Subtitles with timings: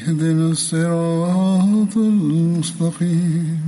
[0.00, 3.60] اهدنا الصراط المستقيم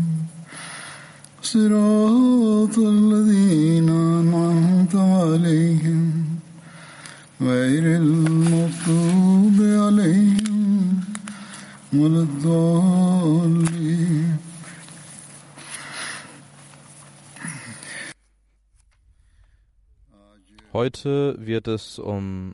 [1.42, 6.25] صراط الذين أنعمت عليهم
[7.41, 11.00] غير المغضوب عليهم
[11.92, 13.69] ولا الضالين
[20.72, 22.53] Heute wird es um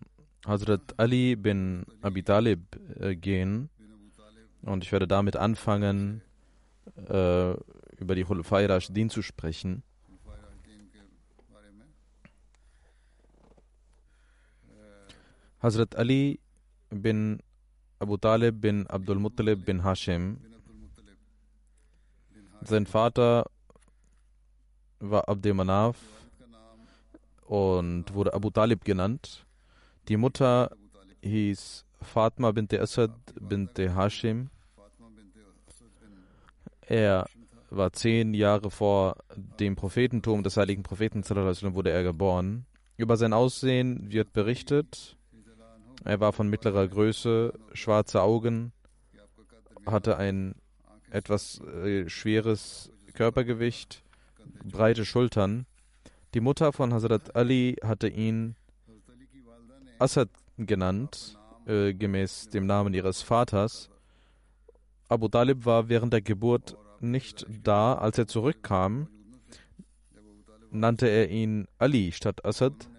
[0.50, 2.60] Hazrat Ali bin Abi Talib
[3.00, 3.70] äh, gehen
[4.64, 6.24] und ich werde damit anfangen,
[7.08, 7.52] äh,
[8.02, 9.84] über die Khulafai Rashidin zu sprechen.
[15.62, 16.40] Hazrat Ali
[16.90, 17.44] bin
[18.00, 20.40] Abu Talib bin Abdul Muttalib bin Hashim.
[22.62, 23.46] Sein Vater
[25.00, 25.98] war Abdel Manaf
[27.46, 29.46] und wurde Abu Talib genannt.
[30.10, 30.76] Die Mutter
[31.22, 34.50] hieß Fatma bint Asad bint Hashim.
[36.82, 37.28] Er
[37.70, 39.18] war zehn Jahre vor
[39.60, 41.24] dem Prophetentum des heiligen Propheten
[41.76, 42.66] wurde er geboren.
[42.98, 45.16] Über sein Aussehen wird berichtet.
[46.04, 48.72] Er war von mittlerer Größe, schwarze Augen,
[49.86, 50.56] hatte ein
[51.12, 54.04] etwas äh, schweres Körpergewicht,
[54.64, 55.68] breite Schultern.
[56.34, 58.56] Die Mutter von Hazrat Ali hatte ihn
[60.00, 63.90] Assad genannt, äh, gemäß dem Namen ihres Vaters.
[65.10, 67.96] Abu Talib war während der Geburt nicht da.
[67.96, 69.08] Als er zurückkam,
[70.72, 72.90] nannte er ihn Ali statt Assad.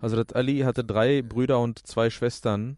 [0.00, 2.76] Hazrat Ali hatte drei Brüder und zwei Schwestern.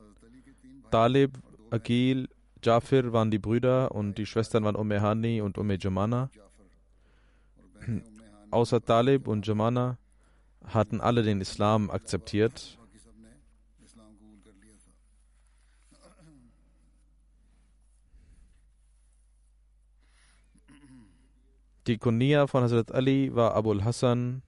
[0.91, 1.39] Talib,
[1.71, 2.29] Akil,
[2.63, 6.31] Jafir waren die Brüder und die Schwestern waren Umme Hani und Umme Jamana.
[8.51, 9.99] Außer Talib und Jamana
[10.65, 12.79] hatten alle den Islam akzeptiert.
[21.87, 24.43] Die Kunia von Hazrat Ali war Abul Hassan,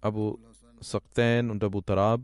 [0.00, 0.36] Abu
[0.80, 2.20] Saktain und Abu Tarab.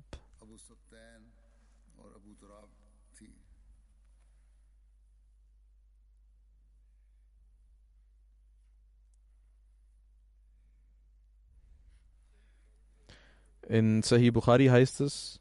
[13.68, 15.40] In Sahih Bukhari heißt es,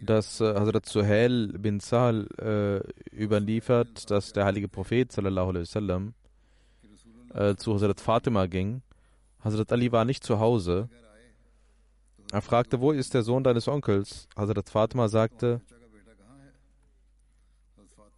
[0.00, 6.14] dass äh, Hazrat Suhail bin Sahal äh, überliefert, dass der heilige Prophet sallallahu alaihi wasallam
[7.34, 8.82] äh, zu Hazrat Fatima ging.
[9.44, 10.88] Hazrat Ali war nicht zu Hause.
[12.32, 14.26] Er fragte, wo ist der Sohn deines Onkels?
[14.36, 15.60] Hazrat Fatima sagte,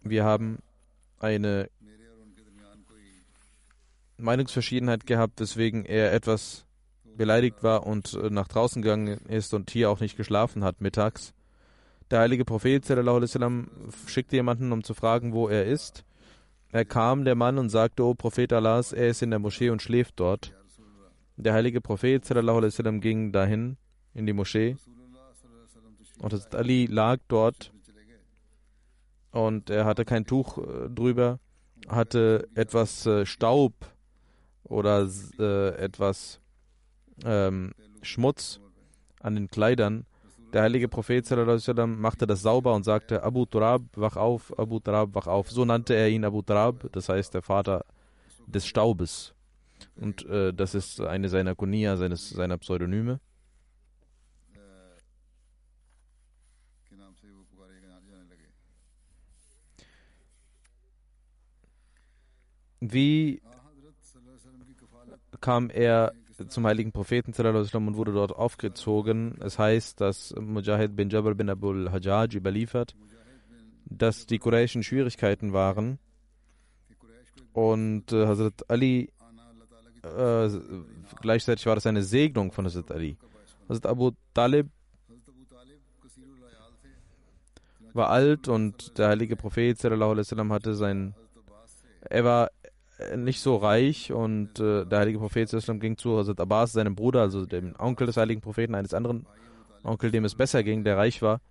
[0.01, 0.57] wir haben
[1.19, 1.69] eine
[4.17, 6.65] Meinungsverschiedenheit gehabt, weswegen er etwas
[7.17, 11.33] beleidigt war und äh, nach draußen gegangen ist und hier auch nicht geschlafen hat mittags.
[12.11, 13.69] Der heilige Prophet sallam,
[14.07, 16.05] schickte jemanden, um zu fragen, wo er ist.
[16.71, 19.81] Er kam, der Mann, und sagte, O Prophet Allahs, er ist in der Moschee und
[19.81, 20.53] schläft dort.
[21.37, 23.77] Der heilige Prophet sallam, ging dahin
[24.13, 24.75] in die Moschee
[26.23, 27.71] und Ali lag dort
[29.31, 31.39] und er hatte kein Tuch äh, drüber,
[31.89, 33.73] hatte etwas äh, Staub
[34.63, 35.01] oder
[35.77, 36.39] etwas
[37.23, 38.59] ähm, Schmutz
[39.19, 40.05] an den Kleidern.
[40.53, 45.15] Der heilige Prophet sallam, machte das sauber und sagte, Abu Turab, wach auf, Abu Turab,
[45.15, 45.49] wach auf.
[45.49, 47.85] So nannte er ihn Abu Turab, das heißt der Vater
[48.45, 49.33] des Staubes.
[49.95, 53.19] Und äh, das ist eine seiner Kunia, seines, seiner Pseudonyme.
[62.79, 63.41] Wie
[65.39, 66.13] kam er
[66.47, 69.37] zum heiligen Propheten und wurde dort aufgezogen.
[69.41, 72.95] Es heißt, dass Mujahid bin Jabr bin Abul Hajjaj überliefert,
[73.85, 75.99] dass die Qurayschen Schwierigkeiten waren
[77.53, 79.09] und äh, Hazrat Ali
[80.03, 80.49] äh,
[81.21, 83.17] gleichzeitig war das eine Segnung von Hazrat Ali.
[83.69, 84.67] Hazrat Abu Talib
[87.93, 91.13] war alt und der heilige Prophet hatte sein
[92.09, 92.51] er war
[93.15, 95.49] nicht so reich und äh, der heilige Prophet
[95.79, 99.25] ging zu Hazrat Abbas, seinem Bruder, also dem Onkel des heiligen Propheten, eines anderen
[99.83, 101.41] Onkel, dem es besser ging, der reich war,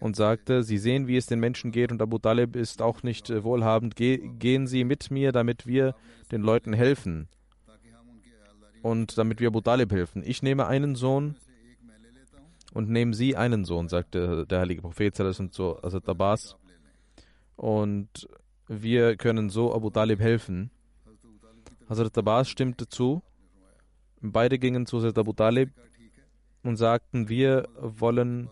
[0.00, 3.30] und sagte, Sie sehen, wie es den Menschen geht und Abu Talib ist auch nicht
[3.30, 3.96] äh, wohlhabend.
[3.96, 5.94] Ge gehen Sie mit mir, damit wir
[6.30, 7.28] den Leuten helfen
[8.82, 10.22] und damit wir Abu Talib helfen.
[10.24, 11.36] Ich nehme einen Sohn
[12.72, 16.56] und nehmen Sie einen Sohn, sagte der heilige Prophet so Hazrat Abbas.
[17.56, 18.28] Und
[18.68, 20.70] wir können so Abu Talib helfen.
[21.88, 23.22] Hazrat Abbas stimmte zu.
[24.20, 25.70] Beide gingen zu Hazrat Abu Talib
[26.62, 28.50] und sagten, wir wollen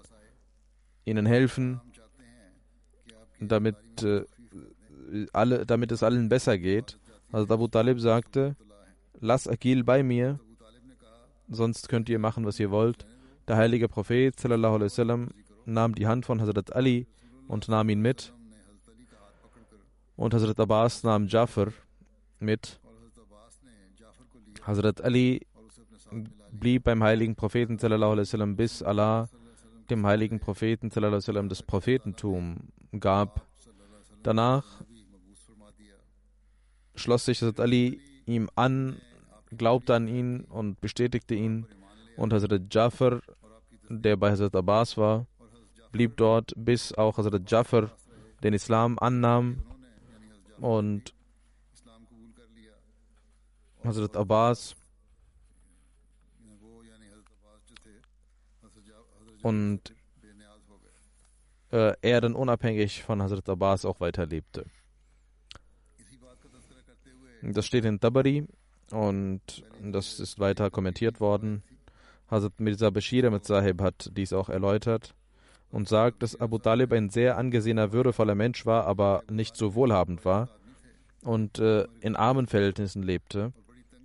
[1.05, 1.81] ihnen helfen,
[3.41, 4.25] damit, äh,
[5.33, 6.99] alle, damit es allen besser geht.
[7.33, 8.57] Hazrat Abu Talib sagte,
[9.21, 10.41] lass Akil bei mir,
[11.49, 13.07] sonst könnt ihr machen, was ihr wollt.
[13.49, 15.29] Der heilige Prophet sallam,
[15.67, 17.07] nahm die Hand von Hazrat Ali
[17.49, 18.33] und nahm ihn mit.
[20.17, 21.69] Und Hazrat Abbas nahm Jafar
[22.41, 22.81] mit.
[24.63, 25.47] Hazrat Ali
[26.51, 29.29] blieb beim heiligen Propheten sallam, bis Allah
[29.91, 32.57] dem heiligen Propheten sallam, das Prophetentum
[32.99, 33.47] gab.
[34.23, 34.65] Danach
[36.95, 38.97] schloss sich Hazrat Ali ihm an,
[39.57, 41.67] glaubte an ihn und bestätigte ihn.
[42.17, 43.21] Und Hazrat Jafar,
[43.91, 45.27] der bei Hazrat Abbas war,
[45.93, 47.91] blieb dort, bis auch Hazrat Jafar
[48.43, 49.63] den Islam annahm
[50.59, 51.15] und
[53.85, 54.75] Hazrat Abbas
[59.43, 59.81] und
[61.71, 64.67] äh, er dann unabhängig von Hazrat Abbas auch weiterlebte.
[67.43, 68.47] Das steht in Tabari
[68.91, 69.41] und
[69.81, 71.63] das ist weiter kommentiert worden.
[72.29, 75.15] Hazrat Mirza Bashir mit Sahib hat dies auch erläutert
[75.77, 80.25] und sagt, dass Abu Talib ein sehr angesehener, würdevoller Mensch war, aber nicht so wohlhabend
[80.25, 80.49] war
[81.23, 83.53] und äh, in armen Verhältnissen lebte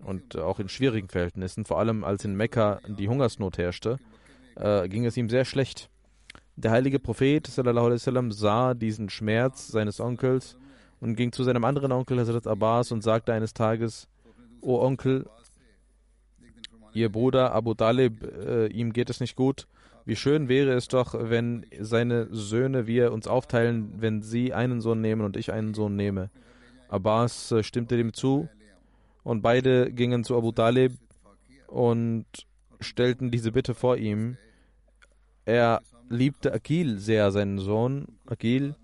[0.04, 4.00] und äh, auch in schwierigen Verhältnissen, vor allem als in Mekka die Hungersnot herrschte,
[4.58, 5.90] äh, ging es ihm sehr schlecht.
[6.58, 10.58] Der heilige Prophet sallam, sah diesen Schmerz seines Onkels
[11.00, 14.10] und ging zu seinem anderen Onkel Hazrat Abbas und sagte eines Tages,
[14.60, 15.26] O Onkel,
[16.94, 19.68] Ihr Bruder Abu Talib, äh, ihm geht es nicht gut.
[20.06, 25.02] Wie schön wäre es doch, wenn seine Söhne wir uns aufteilen, wenn sie einen Sohn
[25.02, 26.30] nehmen und ich einen Sohn nehme.
[26.90, 28.50] Abbas äh, stimmte dem zu
[29.24, 30.94] und beide gingen zu Abu Talib
[31.68, 32.26] und
[32.80, 34.38] stellten diese Bitte vor ihm.
[35.46, 38.76] Er liebte Akil sehr, seinen Sohn Akil,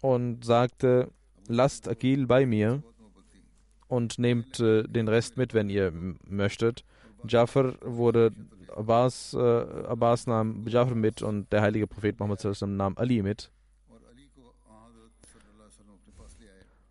[0.00, 1.10] und sagte,
[1.46, 2.82] lasst Akil bei mir
[3.88, 5.92] und nehmt äh, den Rest mit, wenn ihr
[6.26, 6.84] möchtet.
[7.28, 8.32] Jafar wurde
[8.74, 13.50] Abbas, äh, Abbas nahm Jafar mit und der heilige Prophet Muhammad nahm Ali mit.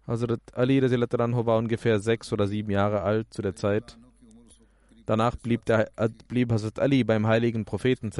[0.09, 3.97] Hazrat Ali war ungefähr sechs oder sieben Jahre alt zu der Zeit.
[5.05, 5.91] Danach blieb, der,
[6.27, 8.11] blieb Hazrat Ali beim heiligen Propheten.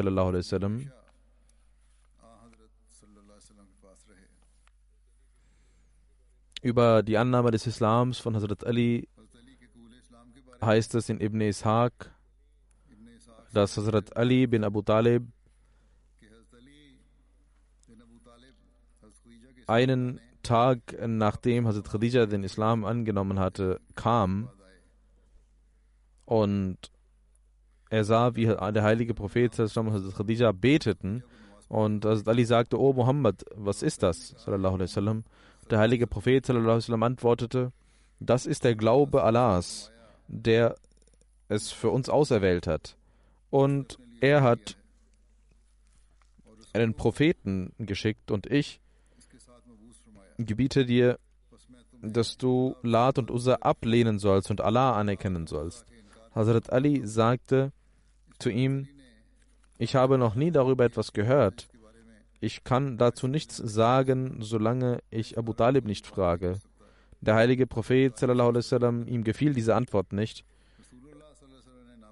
[6.62, 9.08] Über die Annahme des Islams von Hazrat Ali
[10.62, 12.12] heißt es in Ibn Ishaq,
[13.54, 15.24] dass Hazrat Ali bin Abu Talib
[19.68, 24.50] einen Tag nachdem Hazrat Khadija den Islam angenommen hatte, kam
[26.26, 26.78] und
[27.90, 31.24] er sah, wie der heilige Prophet und Hazrat Khadija beteten
[31.68, 34.36] und Hazrat Ali sagte, Oh Muhammad, was ist das?
[35.70, 37.72] Der heilige Prophet antwortete,
[38.20, 39.92] das ist der Glaube Allahs,
[40.30, 40.76] der
[41.48, 42.96] es für uns auserwählt hat.
[43.50, 44.78] Und er hat
[46.74, 48.80] einen Propheten geschickt und ich
[50.38, 51.20] gebiete dir,
[52.02, 55.86] dass du Lat und Uzza ablehnen sollst und Allah anerkennen sollst.
[56.34, 57.74] Hazrat Ali sagte
[58.38, 58.88] zu ihm,
[59.78, 61.68] ich habe noch nie darüber etwas gehört.
[62.40, 66.60] Ich kann dazu nichts sagen, solange ich Abu Talib nicht frage.
[67.22, 70.46] Der heilige Prophet, sallam, ihm gefiel diese Antwort nicht.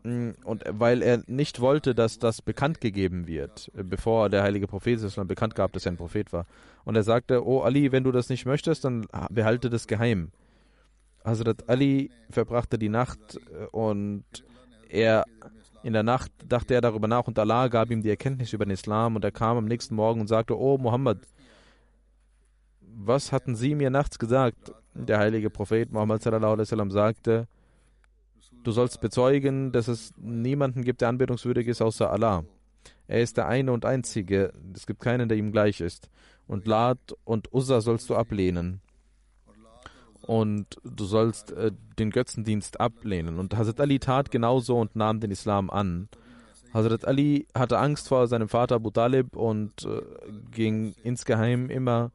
[0.03, 4.99] Mm, und weil er nicht wollte, dass das bekannt gegeben wird, bevor der heilige Prophet
[5.27, 6.45] bekannt gab, dass er ein Prophet war.
[6.85, 10.31] Und er sagte, oh Ali, wenn du das nicht möchtest, dann behalte das geheim.
[11.25, 14.23] Hazrat Ali verbrachte die Nacht äh, und
[14.89, 15.25] er
[15.83, 18.71] in der Nacht dachte er darüber nach und Allah gab ihm die Erkenntnis über den
[18.71, 21.19] Islam und er kam am nächsten Morgen und sagte, oh Muhammad,
[22.97, 24.73] was hatten Sie mir nachts gesagt?
[24.93, 27.47] Der heilige Prophet Muhammad sagte,
[28.63, 32.43] du sollst bezeugen, dass es niemanden gibt, der anbetungswürdig ist außer Allah.
[33.07, 36.09] Er ist der eine und einzige, es gibt keinen, der ihm gleich ist.
[36.47, 38.81] Und Lat und Uzza sollst du ablehnen
[40.23, 43.37] und du sollst äh, den Götzendienst ablehnen.
[43.37, 46.09] Und Hazrat Ali tat genauso und nahm den Islam an.
[46.73, 50.01] Hazrat Ali hatte Angst vor seinem Vater Abu Talib und äh,
[50.51, 52.11] ging insgeheim immer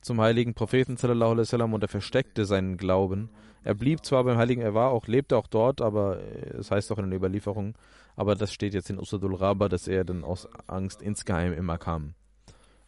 [0.00, 3.30] zum heiligen Propheten sallam, und er versteckte seinen Glauben.
[3.62, 6.90] Er blieb zwar beim Heiligen, er war auch, lebte auch dort, aber äh, es heißt
[6.92, 7.74] auch in den Überlieferungen,
[8.16, 12.14] aber das steht jetzt in Usadul Raba, dass er dann aus Angst insgeheim immer kam.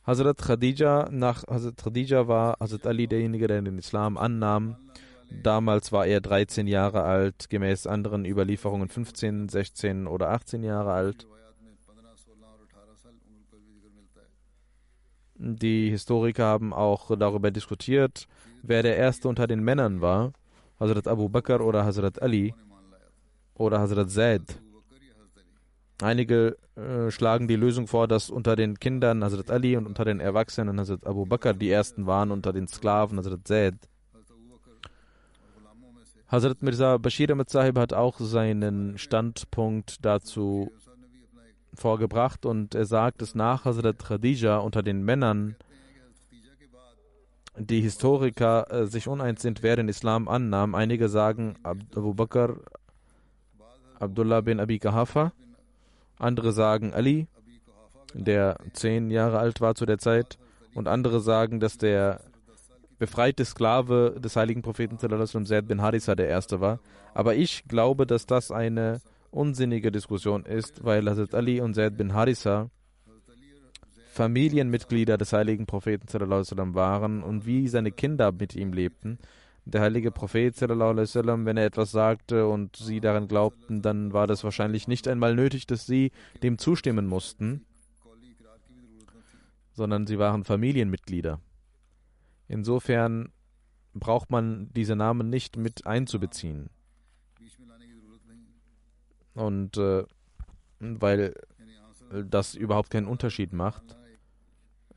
[0.05, 4.77] Hazrat Khadija, nach Hazrat Khadija war Hazrat Ali derjenige, der den Islam annahm.
[5.43, 11.27] Damals war er 13 Jahre alt, gemäß anderen Überlieferungen 15, 16 oder 18 Jahre alt.
[15.45, 18.29] Die Historiker haben auch darüber diskutiert,
[18.63, 20.35] wer der erste unter den Männern war,
[20.79, 22.55] Hazrat Abu Bakr oder Hazrat Ali
[23.55, 24.63] oder Hazrat Zaid.
[26.01, 30.21] Einige äh, schlagen die Lösung vor, dass unter den Kindern Hazrat Ali und unter den
[30.21, 33.75] Erwachsenen Hazrat Abu Bakr die ersten waren, unter den Sklaven Hazrat Zaid.
[36.29, 40.71] Hazrat Mirza Bashir Ahmed Sahib hat auch seinen Standpunkt dazu
[41.75, 45.57] vorgebracht und er sagt, dass nach Hazrat Khadija unter den Männern
[47.57, 50.75] die Historiker äh, sich uneins sind, wer den Islam annahm.
[50.75, 52.57] Einige sagen Abu Bakr,
[53.99, 55.33] Abdullah bin Abi Kahafa
[56.23, 57.27] andere sagen Ali,
[58.15, 60.39] der zehn Jahre alt war zu der Zeit.
[60.75, 62.21] Und andere sagen, dass der
[62.99, 66.79] befreite Sklave des heiligen Propheten Zaid bin Harissa der erste war.
[67.13, 69.01] Aber ich glaube, dass das eine
[69.33, 72.71] unsinnige Diskussion ist, weil Hazrat Ali und Zaid bin Harissa
[74.13, 76.07] Familienmitglieder des heiligen Propheten
[76.75, 79.19] waren und wie seine Kinder mit ihm lebten
[79.65, 84.89] der heilige Prophet, wenn er etwas sagte und sie daran glaubten, dann war das wahrscheinlich
[84.89, 86.11] nicht einmal nötig, dass sie
[86.43, 87.65] dem zustimmen mussten,
[89.73, 91.41] sondern sie waren Familienmitglieder.
[92.49, 93.33] Insofern
[93.95, 96.69] braucht man diese Namen nicht mit einzubeziehen.
[99.35, 100.05] Und äh,
[100.81, 101.35] weil
[102.11, 103.97] das überhaupt keinen Unterschied macht,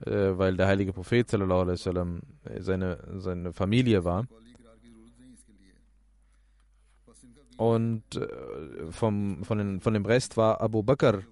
[0.06, 2.22] äh, weil der heilige Prophet sallam,
[2.60, 4.28] seine, seine Familie war.
[7.58, 11.24] Und äh, vom, von, den, von dem Rest war Abu Bakr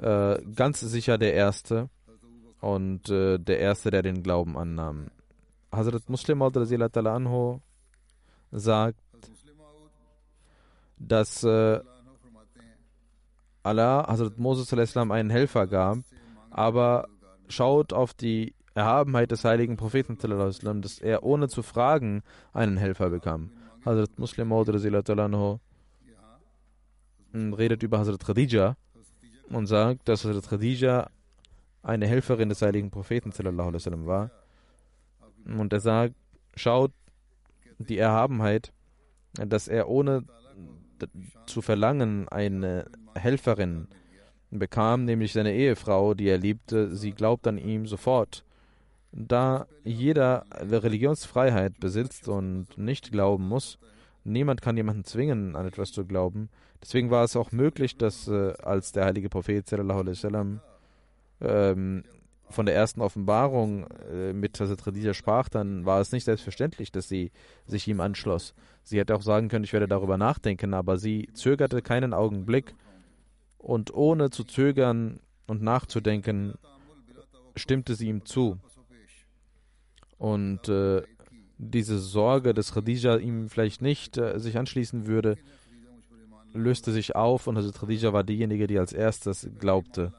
[0.00, 1.88] äh, ganz sicher der Erste
[2.60, 5.08] und äh, der Erste, der den Glauben annahm.
[5.72, 7.60] Hazrat Muslim anhu
[8.50, 8.98] sagt,
[10.98, 11.80] dass äh,
[13.62, 15.98] Allah Hazrat Moses einen Helfer gab,
[16.50, 17.08] aber
[17.48, 23.50] schaut auf die Erhabenheit des heiligen Propheten, dass er ohne zu fragen einen Helfer bekam.
[23.84, 24.68] Hazrat Muslim Maud
[27.34, 28.76] redet über Hazrat Khadija
[29.50, 31.10] und sagt, dass Hazrat Khadija
[31.82, 33.32] eine Helferin des heiligen Propheten
[34.06, 34.30] war.
[35.44, 36.14] Und er sagt,
[36.54, 36.92] schaut
[37.78, 38.72] die Erhabenheit,
[39.34, 40.24] dass er ohne
[41.46, 43.88] zu verlangen eine Helferin
[44.50, 46.94] bekam, nämlich seine Ehefrau, die er liebte.
[46.94, 48.44] Sie glaubt an ihm sofort
[49.12, 53.78] da jeder Religionsfreiheit besitzt und nicht glauben muss,
[54.24, 56.48] niemand kann jemanden zwingen, an etwas zu glauben.
[56.80, 60.60] Deswegen war es auch möglich, dass äh, als der heilige Prophet sallam,
[61.40, 62.04] ähm,
[62.48, 64.82] von der ersten Offenbarung äh, mit Hazrat
[65.14, 67.30] sprach, dann war es nicht selbstverständlich, dass sie
[67.66, 68.54] sich ihm anschloss.
[68.82, 72.74] Sie hätte auch sagen können, ich werde darüber nachdenken, aber sie zögerte keinen Augenblick
[73.62, 76.54] und ohne zu zögern und nachzudenken,
[77.56, 78.58] stimmte sie ihm zu.
[80.18, 81.02] Und äh,
[81.58, 85.36] diese Sorge, dass Khadija ihm vielleicht nicht äh, sich anschließen würde,
[86.52, 90.12] löste sich auf und also Khadija war diejenige, die als erstes glaubte.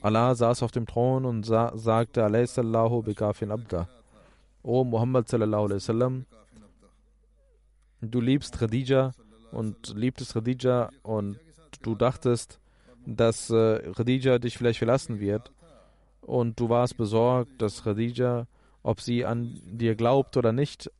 [0.00, 3.88] Allah saß auf dem Thron und sa sagte, Alayhisallahu bikafin abda.
[4.62, 6.26] O Muhammad sallallahu alaihi wasallam,
[8.00, 9.12] du liebst Khadija
[9.52, 11.38] und liebtest Khadija und
[11.82, 12.60] du dachtest,
[13.06, 15.50] dass äh, Khadija dich vielleicht verlassen wird
[16.20, 18.46] und du warst besorgt, dass Khadija
[18.82, 20.90] ob sie an dir glaubt oder nicht.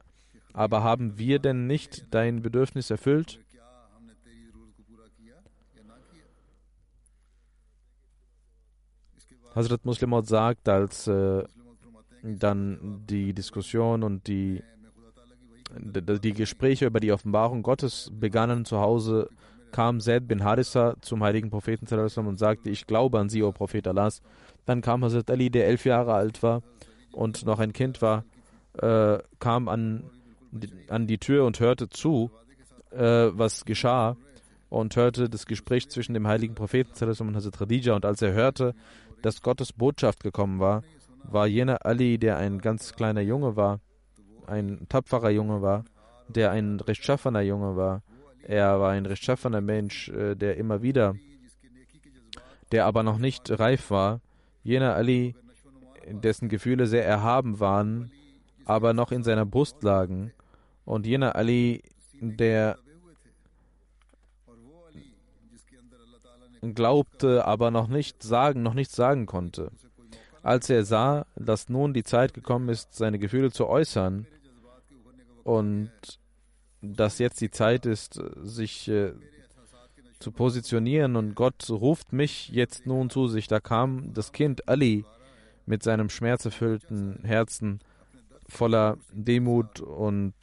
[0.52, 3.40] Aber haben wir denn nicht dein Bedürfnis erfüllt?
[9.54, 11.44] Hazrat Muslimot sagt, als äh,
[12.22, 14.62] dann die Diskussion und die
[15.74, 19.30] die Gespräche über die Offenbarung Gottes begannen zu Hause,
[19.72, 21.86] kam Zaid bin Harissa zum heiligen Propheten
[22.26, 24.22] und sagte, ich glaube an Sie, o Prophet Allahs.
[24.66, 26.62] Dann kam Hazrat Ali, der elf Jahre alt war
[27.10, 28.24] und noch ein Kind war,
[28.74, 30.04] äh, kam an
[30.52, 32.30] die, an die Tür und hörte zu,
[32.90, 34.16] äh, was geschah
[34.68, 37.94] und hörte das Gespräch zwischen dem heiligen Propheten und Hazrat Khadija.
[37.94, 38.74] Und als er hörte,
[39.22, 40.82] dass Gottes Botschaft gekommen war,
[41.24, 43.80] war jener Ali, der ein ganz kleiner Junge war,
[44.46, 45.84] ein tapferer Junge war,
[46.28, 48.02] der ein rechtschaffener Junge war.
[48.42, 51.14] Er war ein rechtschaffener Mensch, äh, der immer wieder,
[52.72, 54.20] der aber noch nicht reif war.
[54.64, 55.34] Jener Ali,
[56.08, 58.10] dessen Gefühle sehr erhaben waren,
[58.64, 60.32] aber noch in seiner Brust lagen.
[60.84, 61.82] Und jener Ali,
[62.20, 62.78] der
[66.74, 69.70] glaubte, aber noch nicht sagen, noch nichts sagen konnte.
[70.42, 74.26] Als er sah, dass nun die Zeit gekommen ist, seine Gefühle zu äußern
[75.44, 75.90] und
[76.82, 79.12] dass jetzt die Zeit ist, sich äh,
[80.18, 85.04] zu positionieren und Gott ruft mich jetzt nun zu sich, da kam das Kind Ali
[85.64, 87.80] mit seinem schmerzerfüllten Herzen
[88.48, 90.34] voller Demut und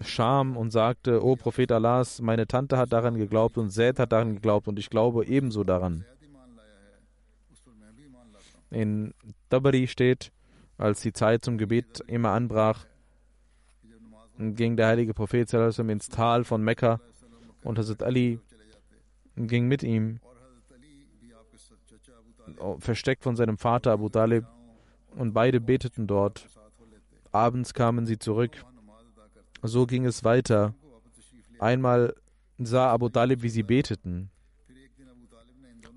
[0.00, 4.34] Scham und sagte, O Prophet Allahs, meine Tante hat daran geglaubt und Zaid hat daran
[4.34, 6.04] geglaubt und ich glaube ebenso daran.
[8.70, 9.14] In
[9.50, 10.32] Tabari steht,
[10.78, 12.86] als die Zeit zum Gebet immer anbrach,
[14.38, 17.00] ging der heilige Prophet ins Tal von Mekka
[17.62, 18.40] und Hazrat Ali
[19.36, 20.20] ging mit ihm,
[22.78, 24.44] versteckt von seinem Vater Abu Talib,
[25.16, 26.48] und beide beteten dort.
[27.30, 28.64] Abends kamen sie zurück.
[29.62, 30.74] So ging es weiter.
[31.58, 32.14] Einmal
[32.58, 34.30] sah Abu Talib, wie sie beteten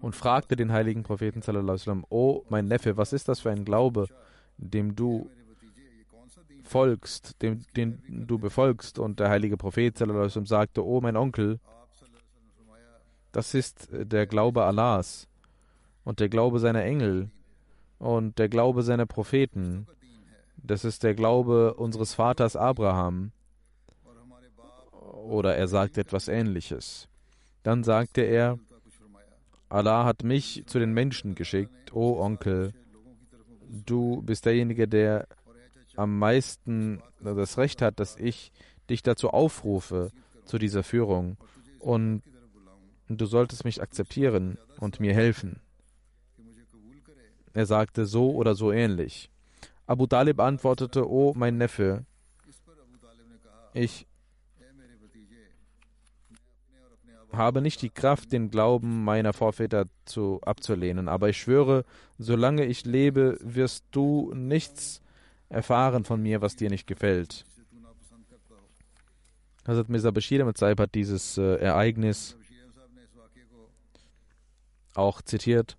[0.01, 4.07] und fragte den heiligen Propheten sallam, O mein Neffe, was ist das für ein Glaube,
[4.57, 5.29] dem du
[6.63, 8.99] folgst, dem, den du befolgst?
[8.99, 11.59] Und der heilige Prophet sagte, O mein Onkel,
[13.31, 15.27] das ist der Glaube Allahs
[16.03, 17.29] und der Glaube seiner Engel
[17.99, 19.87] und der Glaube seiner Propheten.
[20.57, 23.31] Das ist der Glaube unseres Vaters Abraham.
[25.01, 27.07] Oder er sagt etwas Ähnliches.
[27.63, 28.57] Dann sagte er,
[29.69, 32.73] Allah hat mich zu den Menschen geschickt, o Onkel,
[33.85, 35.27] du bist derjenige, der
[35.97, 38.51] am meisten das Recht hat, dass ich
[38.89, 40.11] dich dazu aufrufe,
[40.45, 41.37] zu dieser Führung.
[41.79, 42.23] Und
[43.09, 45.59] du solltest mich akzeptieren und mir helfen.
[47.53, 49.29] Er sagte so oder so ähnlich.
[49.85, 52.05] Abu Talib antwortete, O mein Neffe,
[53.73, 54.07] ich
[57.31, 61.85] habe nicht die Kraft, den Glauben meiner Vorväter zu, abzulehnen, aber ich schwöre,
[62.17, 65.01] solange ich lebe, wirst du nichts
[65.49, 67.45] erfahren von mir, was dir nicht gefällt.
[69.67, 72.37] Hazrat Mirza Bashir Saib hat dieses äh, Ereignis
[74.93, 75.77] auch zitiert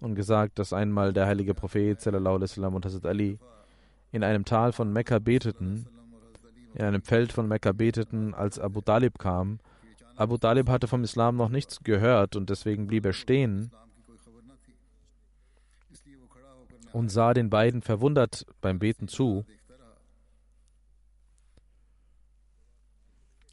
[0.00, 3.38] und gesagt, dass einmal der heilige Prophet sallam, und Hazrat Ali
[4.12, 5.86] in einem Tal von Mekka beteten,
[6.74, 9.58] in einem Feld von Mekka beteten, als Abu Talib kam
[10.18, 13.70] Abu Talib hatte vom Islam noch nichts gehört und deswegen blieb er stehen
[16.92, 19.44] und sah den beiden verwundert beim Beten zu.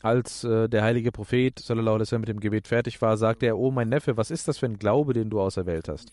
[0.02, 3.90] Als äh, der heilige Prophet sallallahu mit dem Gebet fertig war, sagte er: Oh, mein
[3.90, 6.12] Neffe, was ist das für ein Glaube, den du auserwählt hast?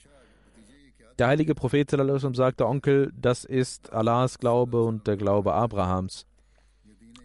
[1.19, 6.27] Der heilige Prophet sallallahu sagte: Onkel, das ist Allahs Glaube und der Glaube Abrahams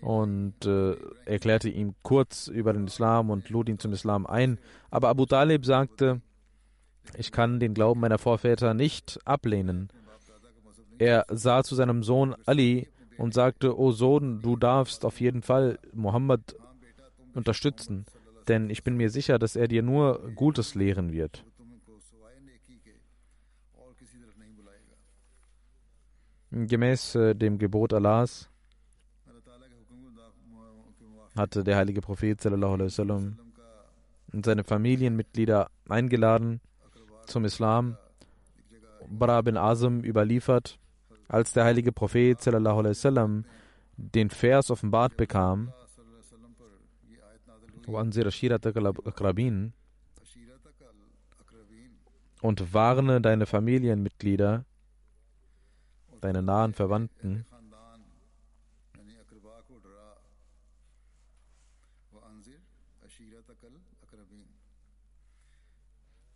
[0.02, 4.60] und äh, erklärte ihm kurz über den Islam und lud ihn zum Islam ein.
[4.92, 6.22] Aber Abu Talib sagte,
[7.16, 9.90] ich kann den Glauben meiner Vorväter nicht ablehnen.
[10.98, 15.80] Er sah zu seinem Sohn Ali und sagte, O Sohn, du darfst auf jeden Fall
[15.94, 16.56] Mohammed
[17.34, 18.06] unterstützen,
[18.48, 21.44] denn ich bin mir sicher, dass er dir nur Gutes lehren wird.
[26.50, 28.50] Gemäß äh, dem Gebot Allahs
[31.36, 32.44] hatte der heilige Prophet
[34.34, 36.62] und seine Familienmitglieder eingeladen
[37.28, 37.98] zum Islam.
[39.08, 40.78] Bara bin Azim überliefert,
[41.28, 43.46] als der heilige Prophet sallam,
[43.98, 45.72] den Vers offenbart bekam,
[52.42, 54.66] und warne deine Familienmitglieder,
[56.22, 57.46] deine nahen Verwandten,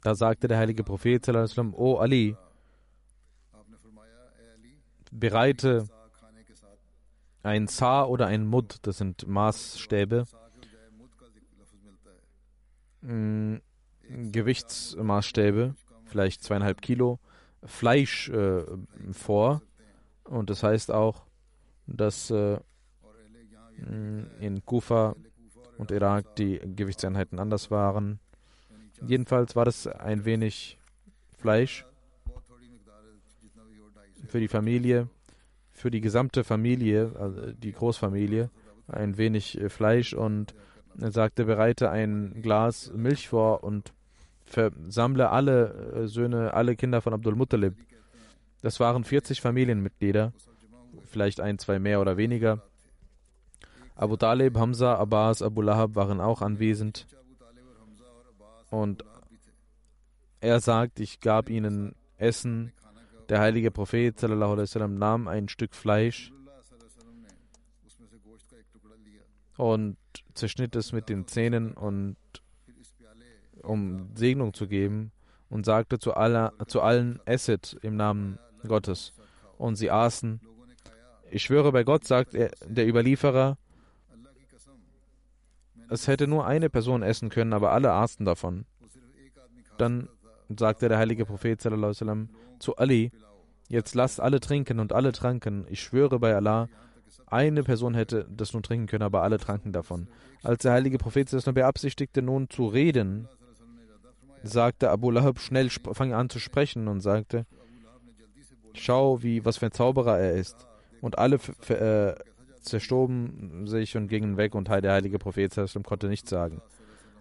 [0.04, 1.28] Da sagte der heilige Prophet,
[1.74, 2.36] O Ali,
[5.12, 5.88] bereite
[7.44, 10.26] ein Sa oder ein Mud, das sind Maßstäbe,
[13.02, 13.56] mm,
[14.32, 17.20] Gewichtsmaßstäbe, vielleicht zweieinhalb Kilo,
[17.64, 18.64] Fleisch äh,
[19.12, 19.62] vor.
[20.24, 21.26] Und das heißt auch,
[21.86, 22.60] dass äh,
[23.78, 25.16] mm, in Kufa
[25.78, 28.20] und Irak die Gewichtseinheiten anders waren.
[29.06, 30.78] Jedenfalls war das ein wenig
[31.38, 31.86] Fleisch
[34.28, 35.10] für die Familie,
[35.72, 38.50] für die gesamte Familie, also die Großfamilie,
[38.88, 40.54] ein wenig äh, Fleisch und
[41.00, 43.94] er sagte, bereite ein Glas Milch vor und
[44.46, 47.76] versammle alle äh, Söhne, alle Kinder von Abdul Muttalib.
[48.62, 50.34] Das waren 40 Familienmitglieder,
[51.10, 52.62] vielleicht ein, zwei mehr oder weniger.
[53.96, 57.08] Abu Talib, Hamza, Abbas, Abu Lahab waren auch anwesend.
[58.72, 59.06] Und
[60.40, 62.74] er sagt, ich gab ihnen Essen.
[63.30, 66.34] Der heilige Prophet sallam, nahm ein Stück Fleisch
[69.62, 69.96] und
[70.34, 72.18] zerschnitt es mit den Zähnen und
[73.62, 75.12] um Segnung zu geben
[75.50, 79.14] und sagte zu, aller, zu allen, esset im Namen Gottes.
[79.60, 80.42] Und sie aßen.
[81.30, 83.58] Ich schwöre bei Gott, sagt er, der Überlieferer,
[85.92, 88.66] es hätte nur eine Person essen können, aber alle aßen davon.
[89.78, 90.08] Dann
[90.58, 93.12] sagte der heilige Prophet sallam, zu Ali,
[93.68, 95.66] jetzt lasst alle trinken und alle tranken.
[95.70, 96.70] Ich schwöre bei Allah,
[97.28, 100.08] eine Person hätte das nun trinken können, aber alle tranken davon.
[100.44, 103.28] Als der heilige Prophet sallam beabsichtigte, nun zu reden,
[104.44, 107.46] sagte Abu Lahab schnell, fang an zu sprechen und sagte,
[108.74, 110.68] schau, wie, was für ein Zauberer er ist.
[111.02, 112.16] Und alle äh,
[112.62, 116.62] zerstoben sich und gingen weg und der heilige Prophet konnte nichts sagen.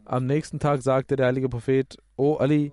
[0.04, 2.72] Am nächsten Tag sagte der heilige Prophet, O Ali,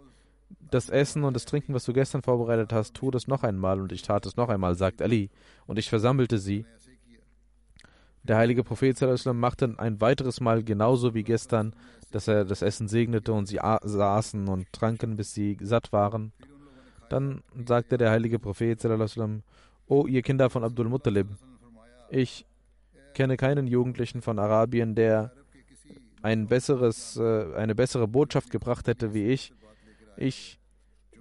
[0.72, 3.80] das Essen und das Trinken, was du gestern vorbereitet hast, tu das noch einmal.
[3.80, 5.30] Und ich tat es noch einmal, sagt Ali.
[5.66, 6.66] Und ich versammelte sie.
[8.24, 9.00] Der heilige Prophet
[9.34, 11.74] machte ein weiteres Mal genauso wie gestern,
[12.12, 16.34] dass er das Essen segnete und sie saßen und tranken, bis sie satt waren.
[17.10, 18.84] Dann sagte der heilige Prophet,
[19.88, 21.28] O ihr Kinder von Abdul Muttalib,
[22.10, 22.46] ich
[23.18, 25.32] kenne keinen Jugendlichen von Arabien, der
[26.22, 29.54] ein besseres, äh, eine bessere Botschaft gebracht hätte wie ich.
[30.18, 30.60] Ich,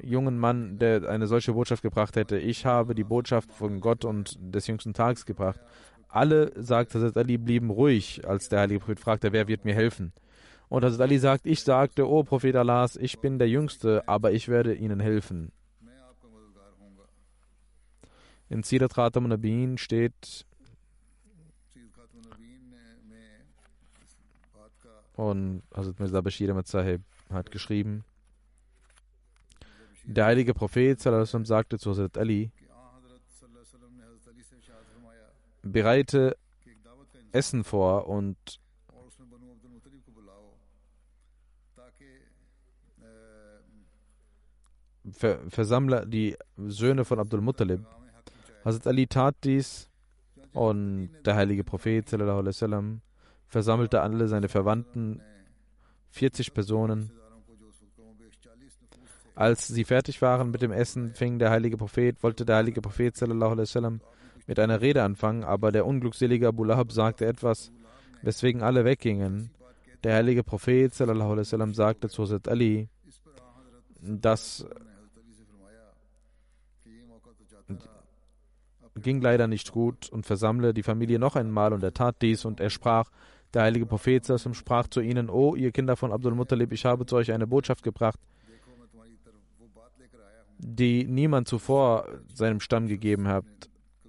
[0.03, 4.37] jungen Mann, der eine solche Botschaft gebracht hätte, ich habe die Botschaft von Gott und
[4.39, 5.59] des jüngsten Tages gebracht.
[6.09, 10.13] Alle, sagte Hazrat Ali, blieben ruhig, als der heilige Prophet fragte, wer wird mir helfen.
[10.69, 14.49] Und Hazrat Ali sagt, ich sagte, O Prophet Allahs, ich bin der Jüngste, aber ich
[14.49, 15.51] werde ihnen helfen.
[18.51, 20.45] In Sirat Khatam steht,
[25.17, 28.05] und Hazrat Mirza Bashir Ahmad Sahib hat geschrieben,
[30.05, 32.53] der heilige Prophet sagte zu Hazrat Ali,
[35.63, 36.37] bereite
[37.33, 38.37] Essen vor und
[45.11, 47.85] ver versammle die Söhne von Abdul Muttalib.
[48.65, 49.89] Hazrat Ali tat dies
[50.53, 53.03] und der heilige Prophet sallam,
[53.49, 55.21] versammelte alle seine Verwandten,
[56.11, 57.11] 40 Personen.
[59.35, 63.17] Als sie fertig waren mit dem Essen, fing der heilige Prophet, wollte der heilige Prophet
[63.17, 64.01] sallam,
[64.47, 67.71] mit einer Rede anfangen, aber der unglückselige Abu Lahab sagte etwas,
[68.23, 69.51] weswegen alle weggingen.
[70.05, 72.89] Der heilige Prophet sallam, sagte zu Hazrat Ali,
[74.01, 74.67] dass
[79.03, 82.61] ging leider nicht gut und versammle die Familie noch einmal und er tat dies und
[82.61, 83.11] er sprach,
[83.57, 87.17] der heilige Prophet sprach zu ihnen, O ihr Kinder von Abdul Muttalib, ich habe zu
[87.17, 88.21] euch eine Botschaft gebracht,
[90.59, 93.47] die niemand zuvor seinem Stamm gegeben hat.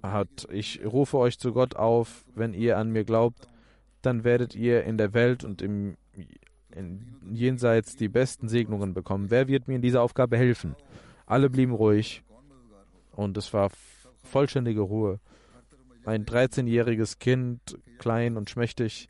[0.02, 0.46] hat.
[0.52, 3.48] Ich rufe euch zu Gott auf, wenn ihr an mir glaubt,
[4.02, 5.96] dann werdet ihr in der Welt und im
[7.32, 9.30] Jenseits die besten Segnungen bekommen.
[9.30, 10.76] Wer wird mir in dieser Aufgabe helfen?
[11.24, 12.22] Alle blieben ruhig
[13.12, 13.70] und es war
[14.22, 15.20] vollständige Ruhe.
[16.04, 19.08] Ein 13-jähriges Kind, klein und schmächtig,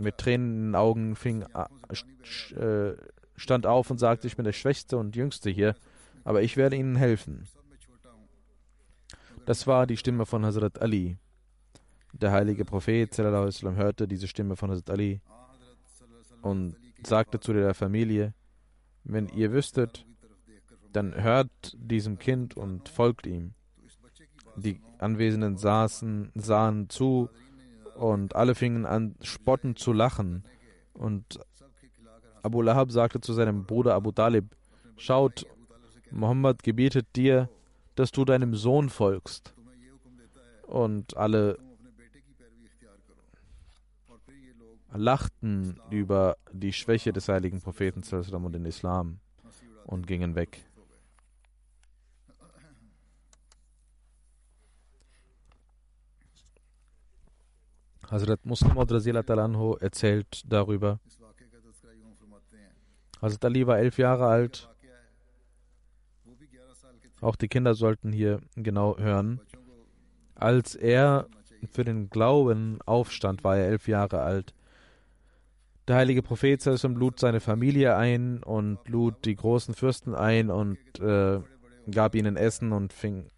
[0.00, 2.92] mit Tränen in den Augen, fing, äh,
[3.36, 5.74] stand auf und sagte, ich bin der Schwächste und Jüngste hier,
[6.24, 7.46] aber ich werde Ihnen helfen.
[9.46, 11.16] Das war die Stimme von Hazrat Ali.
[12.12, 15.20] Der heilige Prophet sallam, hörte diese Stimme von Hazrat Ali
[16.42, 18.34] und sagte zu der Familie,
[19.04, 20.06] wenn ihr wüsstet,
[20.92, 23.54] dann hört diesem Kind und folgt ihm.
[24.56, 27.30] Die Anwesenden saßen, sahen zu
[27.98, 30.44] und alle fingen an, spottend zu lachen.
[30.94, 31.40] Und
[32.42, 34.54] Abu Lahab sagte zu seinem Bruder Abu Talib,
[34.96, 35.46] Schaut,
[36.10, 37.48] Mohammed gebietet dir,
[37.94, 39.54] dass du deinem Sohn folgst.
[40.66, 41.58] und alle
[44.92, 48.02] lachten über die Schwäche des heiligen Propheten
[48.44, 49.18] und den Islam
[49.84, 50.67] und gingen weg.
[58.10, 60.98] Hazrat Muslim anhu erzählt darüber.
[63.20, 64.68] Hazrat Ali war elf Jahre alt.
[67.20, 69.40] Auch die Kinder sollten hier genau hören.
[70.34, 71.26] Als er
[71.70, 74.54] für den Glauben aufstand, war er elf Jahre alt.
[75.88, 81.40] Der heilige Prophet lud seine Familie ein und lud die großen Fürsten ein und äh,
[81.90, 83.30] gab ihnen Essen und fing,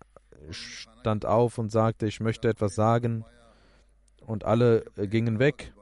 [0.50, 3.24] stand auf und sagte, ich möchte etwas sagen.
[4.26, 5.72] Und alle äh, gingen weg.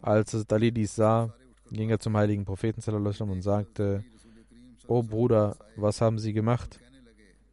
[0.00, 1.34] Als Dali dies sah,
[1.70, 4.04] ging er zum heiligen Propheten und sagte,
[4.86, 6.80] O Bruder, was haben Sie gemacht?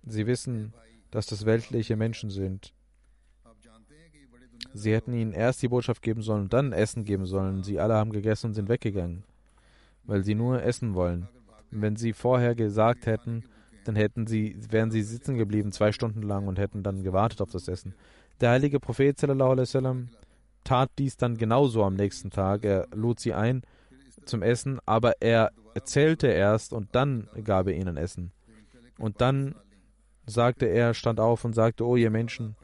[0.06, 0.74] Sie wissen,
[1.12, 2.74] dass das weltliche Menschen sind.
[4.74, 7.64] Sie hätten ihnen erst die Botschaft geben sollen und dann Essen geben sollen.
[7.64, 9.24] Sie alle haben gegessen und sind weggegangen,
[10.04, 11.28] weil sie nur essen wollen.
[11.72, 13.44] Wenn sie vorher gesagt hätten,
[13.86, 17.52] dann hätten sie, wären sie sitzen geblieben zwei Stunden lang und hätten dann gewartet auf
[17.52, 17.94] das Essen.
[18.42, 20.10] Der heilige Prophet sallam,
[20.64, 22.66] tat dies dann genauso am nächsten Tag.
[22.66, 23.62] Er lud sie ein
[24.26, 28.32] zum Essen, aber er erzählte erst und dann gab er ihnen Essen.
[28.98, 29.56] Und dann
[30.26, 32.56] sagte er, stand auf und sagte, oh ihr Menschen,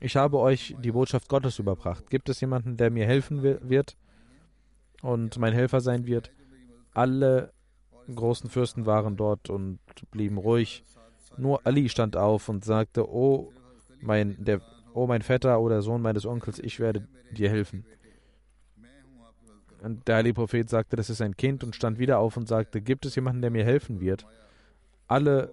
[0.00, 2.10] ich habe euch die Botschaft Gottes überbracht.
[2.10, 3.96] Gibt es jemanden, der mir helfen wird
[5.02, 6.32] und mein Helfer sein wird?
[6.92, 7.52] Alle
[8.12, 9.78] großen Fürsten waren dort und
[10.10, 10.82] blieben ruhig.
[11.36, 13.52] Nur Ali stand auf und sagte, oh
[14.00, 14.60] mein, der,
[14.94, 17.84] oh mein Vetter oder Sohn meines Onkels, ich werde dir helfen.
[19.82, 22.80] Und der heilige Prophet sagte, das ist ein Kind und stand wieder auf und sagte,
[22.80, 24.26] gibt es jemanden, der mir helfen wird?
[25.08, 25.52] Alle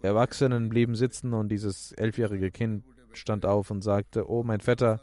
[0.00, 5.00] Erwachsenen blieben sitzen und dieses elfjährige Kind stand auf und sagte, Oh mein Vetter,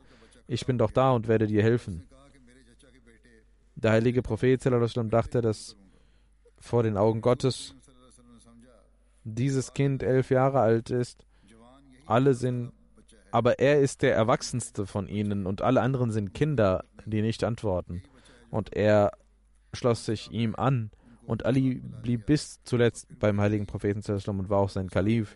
[0.47, 2.07] ich bin doch da und werde dir helfen.
[3.75, 5.75] Der heilige Prophet dachte, dass
[6.57, 7.75] vor den Augen Gottes
[9.25, 11.25] dieses Kind elf Jahre alt ist.
[12.05, 12.71] Alle sind,
[13.35, 18.01] aber er ist der Erwachsenste von ihnen und alle anderen sind Kinder, die nicht antworten.
[18.49, 19.11] Und er
[19.73, 20.89] schloss sich ihm an.
[21.27, 25.35] Und Ali blieb bis zuletzt beim heiligen Propheten und war auch sein Kalif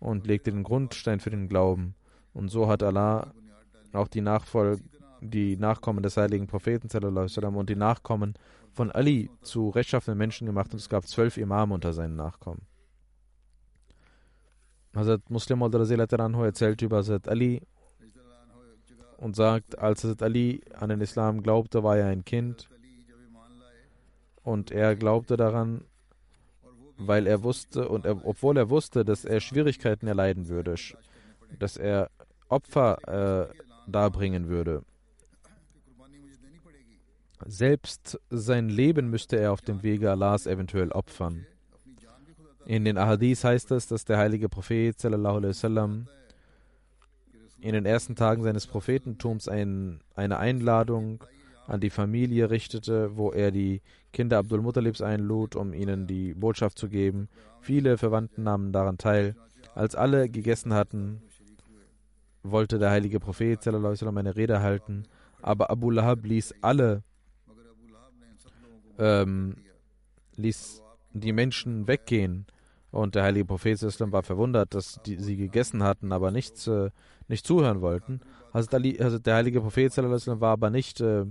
[0.00, 1.96] und legte den Grundstein für den Glauben.
[2.32, 3.34] Und so hat Allah
[3.92, 4.80] auch die, Nachfolg
[5.20, 6.88] die Nachkommen des heiligen Propheten
[7.58, 8.36] und die Nachkommen
[8.72, 12.62] von Ali zu rechtschaffenen Menschen gemacht und es gab zwölf Imame unter seinen Nachkommen.
[14.94, 17.62] Hazrat Muslim erzählt über Hazrat Ali
[19.18, 22.68] und sagt, als Hazrat Ali an den Islam glaubte, war er ein Kind
[24.42, 25.84] und er glaubte daran,
[26.96, 30.76] weil er wusste und er, obwohl er wusste, dass er Schwierigkeiten erleiden würde,
[31.58, 32.10] dass er
[32.48, 34.82] Opfer äh, darbringen würde.
[37.46, 41.46] Selbst sein Leben müsste er auf dem Wege Allahs eventuell opfern.
[42.66, 46.08] In den Ahadith heißt es, dass der heilige Prophet sallam,
[47.60, 51.24] in den ersten Tagen seines Prophetentums ein, eine Einladung
[51.66, 53.80] an die Familie richtete, wo er die
[54.12, 57.28] Kinder Abdul Muttalibs einlud, um ihnen die Botschaft zu geben.
[57.60, 59.34] Viele Verwandten nahmen daran teil.
[59.74, 61.22] Als alle gegessen hatten,
[62.42, 65.04] wollte der heilige Prophet eine Rede halten,
[65.40, 67.02] aber Abu Lahab ließ alle,
[68.98, 69.56] ähm,
[70.36, 70.82] ließ
[71.14, 72.46] die Menschen weggehen.
[72.94, 76.90] Und der heilige Prophet war verwundert, dass die, sie gegessen hatten, aber nichts, äh,
[77.26, 78.20] nicht zuhören wollten.
[78.52, 81.26] Also, Ali, also der heilige Prophet war aber nicht äh,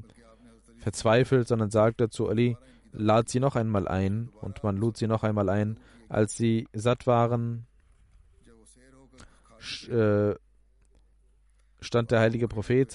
[0.79, 2.57] verzweifelt, sondern sagte zu Ali,
[2.91, 4.29] lad sie noch einmal ein.
[4.41, 5.79] Und man lud sie noch einmal ein.
[6.09, 7.65] Als sie satt waren,
[9.89, 10.35] äh,
[11.79, 12.93] stand der heilige Prophet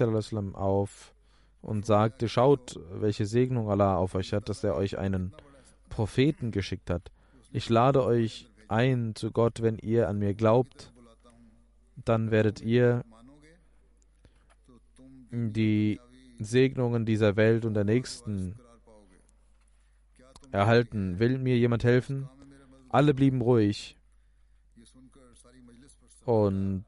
[0.53, 1.15] auf
[1.63, 5.33] und sagte, schaut, welche Segnung Allah auf euch hat, dass er euch einen
[5.89, 7.11] Propheten geschickt hat.
[7.51, 10.93] Ich lade euch ein zu Gott, wenn ihr an mir glaubt,
[12.05, 13.05] dann werdet ihr
[15.31, 16.01] die
[16.39, 18.59] Segnungen dieser Welt und der nächsten
[20.53, 21.19] erhalten.
[21.19, 22.29] Will mir jemand helfen?
[22.89, 23.97] Alle blieben ruhig.
[26.25, 26.85] Und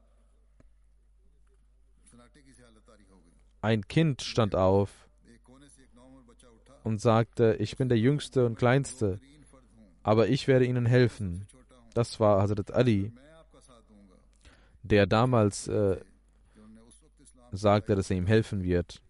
[3.61, 5.07] Ein Kind stand auf
[6.83, 9.19] und sagte, ich bin der Jüngste und Kleinste,
[10.01, 11.45] aber ich werde ihnen helfen.
[11.93, 13.11] Das war Hazrat Ali,
[14.83, 15.99] der damals äh,
[17.51, 19.01] sagte, dass er ihm helfen wird.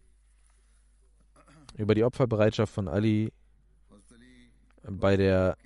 [1.77, 3.31] Über die Opferbereitschaft von Ali
[4.83, 5.57] bei der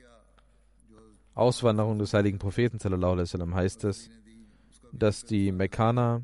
[1.34, 4.10] Auswanderung des heiligen Propheten sallam, heißt es,
[4.92, 6.24] dass die Mekkaner,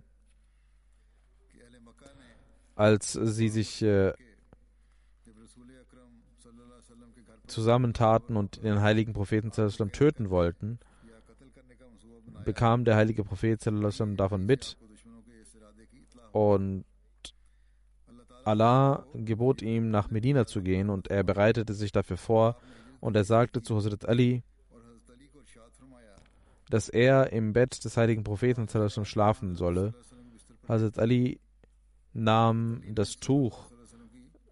[2.75, 4.13] als sie sich äh,
[7.51, 9.51] zusammentaten und den heiligen Propheten
[9.91, 10.79] töten wollten,
[12.45, 13.61] bekam der heilige Prophet
[14.17, 14.77] davon mit
[16.31, 16.85] und
[18.43, 22.57] Allah gebot ihm, nach Medina zu gehen und er bereitete sich dafür vor
[22.99, 24.43] und er sagte zu Hazrat Ali,
[26.69, 28.67] dass er im Bett des heiligen Propheten
[29.05, 29.93] schlafen solle.
[30.67, 31.39] Hazrat Ali
[32.13, 33.70] nahm das Tuch,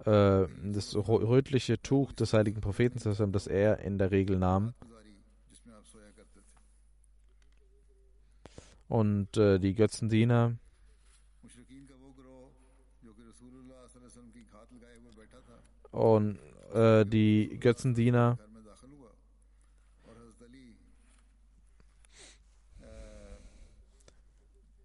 [0.06, 3.00] äh, das rötliche Tuch des heiligen Propheten,
[3.32, 4.74] das er in der Regel nahm,
[8.88, 10.56] und äh, die Götzendiener
[15.92, 16.40] und
[16.74, 18.38] äh, die Götzendiener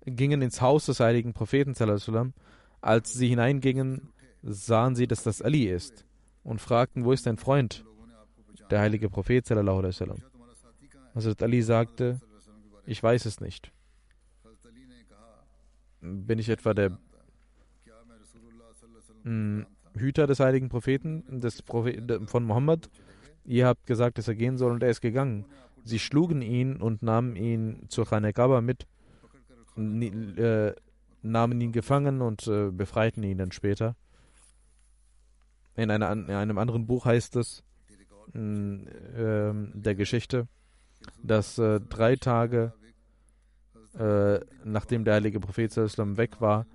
[0.06, 1.74] gingen ins Haus des heiligen Propheten.
[2.80, 4.10] Als sie hineingingen,
[4.44, 6.04] sahen sie, dass das Ali ist
[6.42, 7.84] und fragten, wo ist dein Freund,
[8.70, 9.48] der heilige Prophet.
[11.14, 12.20] Hazrat Ali sagte,
[12.86, 13.72] ich weiß es nicht.
[16.00, 16.98] Bin ich etwa der
[19.22, 22.90] hm, Hüter des heiligen Propheten, des Prophet, von Mohammed?
[23.46, 25.46] Ihr habt gesagt, dass er gehen soll und er ist gegangen.
[25.84, 28.86] Sie schlugen ihn und nahmen ihn zur Khanekaba mit
[29.76, 30.72] äh,
[31.22, 33.96] nahmen ihn gefangen und äh, befreiten ihn dann später.
[35.76, 37.64] In, einer, in, einem anderen Buch heißt es
[38.32, 40.46] in, äh, der Geschichte,
[41.22, 42.72] dass äh, drei Tage
[43.98, 46.66] äh, nachdem der heilige Prophet weg war,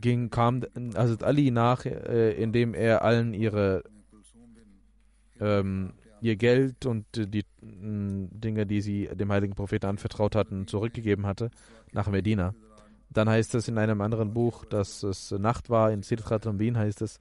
[0.00, 0.62] ging, kam
[0.94, 3.82] Hazrat Ali nach, äh, indem er allen ihre
[5.40, 11.50] ähm, ihr Geld und die Dinge, die sie dem heiligen Propheten anvertraut hatten, zurückgegeben hatte
[11.92, 12.54] nach Medina.
[13.10, 17.02] Dann heißt es in einem anderen Buch, dass es Nacht war, in Sidrat Wien heißt
[17.02, 17.20] es,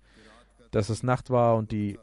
[0.72, 1.98] dass es Nacht war und die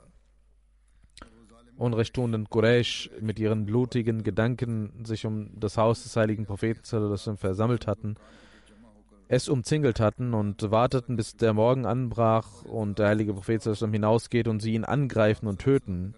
[1.76, 8.14] unrechttuenden Quraysh mit ihren blutigen Gedanken sich um das Haus des heiligen Propheten versammelt hatten,
[9.28, 14.60] es umzingelt hatten und warteten, bis der Morgen anbrach und der heilige Prophet hinausgeht und
[14.60, 16.14] sie ihn angreifen und töten.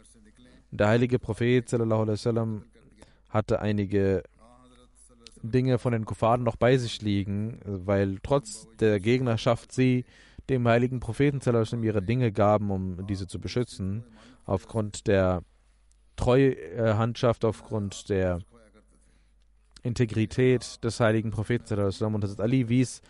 [0.71, 1.73] Der heilige Prophet
[3.31, 4.23] hatte einige
[5.51, 10.05] Dinge von den Kufaden noch bei sich liegen, weil trotz der Gegnerschaft sie
[10.49, 14.05] dem heiligen Propheten sallam, ihre Dinge gaben, um diese zu beschützen,
[14.45, 15.43] aufgrund der
[16.17, 18.39] Treuhandschaft, aufgrund der
[19.83, 22.15] Integrität des heiligen Propheten sallam.
[22.15, 23.03] und Hazrat Ali wies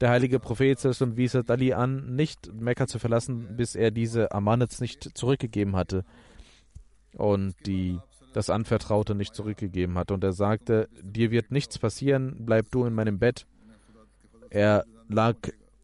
[0.00, 4.80] der heilige Prophet sallam, wies Ali an, nicht Mekka zu verlassen, bis er diese Amanats
[4.80, 6.04] nicht zurückgegeben hatte
[7.14, 7.98] und die
[8.32, 10.10] das Anvertraute nicht zurückgegeben hat.
[10.10, 13.46] Und er sagte, dir wird nichts passieren, bleib du in meinem Bett.
[14.50, 15.36] Er lag,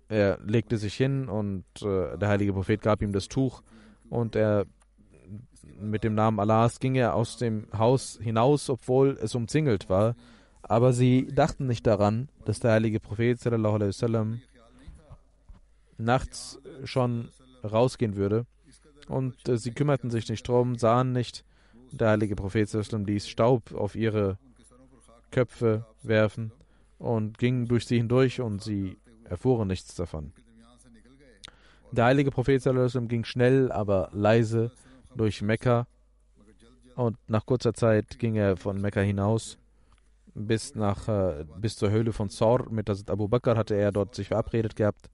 [0.08, 3.62] er legte sich hin und äh, der heilige Prophet gab ihm das Tuch
[4.08, 4.66] und er
[5.78, 10.16] mit dem Namen Allahs ging er aus dem Haus hinaus, obwohl es umzingelt war.
[10.62, 14.40] Aber sie dachten nicht daran, dass der heilige Prophet sallam,
[15.96, 17.28] nachts schon
[17.64, 18.46] rausgehen würde
[19.08, 21.44] und äh, sie kümmerten sich nicht drum, sahen nicht.
[21.92, 24.38] Der heilige Prophet ließ Staub auf ihre
[25.30, 26.52] Köpfe werfen
[26.98, 30.32] und ging durch sie hindurch und sie erfuhren nichts davon.
[31.92, 32.62] Der heilige Prophet
[33.08, 34.72] ging schnell, aber leise
[35.14, 35.86] durch Mekka
[36.96, 39.58] und nach kurzer Zeit ging er von Mekka hinaus
[40.34, 42.70] bis, nach, äh, bis zur Höhle von Zor.
[42.70, 45.08] Mit Hazrat Abu Bakr hatte er dort sich verabredet gehabt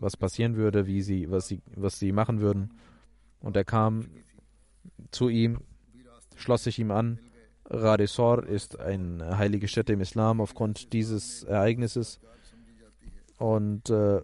[0.00, 2.74] was passieren würde, wie sie, was sie, was sie machen würden.
[3.40, 4.06] Und er kam
[5.10, 5.58] zu ihm,
[6.36, 7.18] schloss sich ihm an.
[7.70, 12.20] Radesor ist eine heilige Stätte im Islam aufgrund dieses Ereignisses.
[13.38, 14.22] Und äh,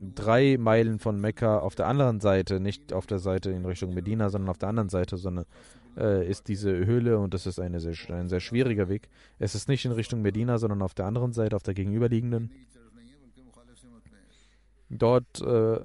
[0.00, 4.30] drei Meilen von Mekka auf der anderen Seite, nicht auf der Seite in Richtung Medina,
[4.30, 5.44] sondern auf der anderen Seite, sondern
[5.96, 9.08] äh, ist diese Höhle und das ist eine sehr, ein sehr schwieriger Weg.
[9.38, 12.50] Es ist nicht in Richtung Medina, sondern auf der anderen Seite, auf der gegenüberliegenden.
[14.88, 15.80] Dort äh,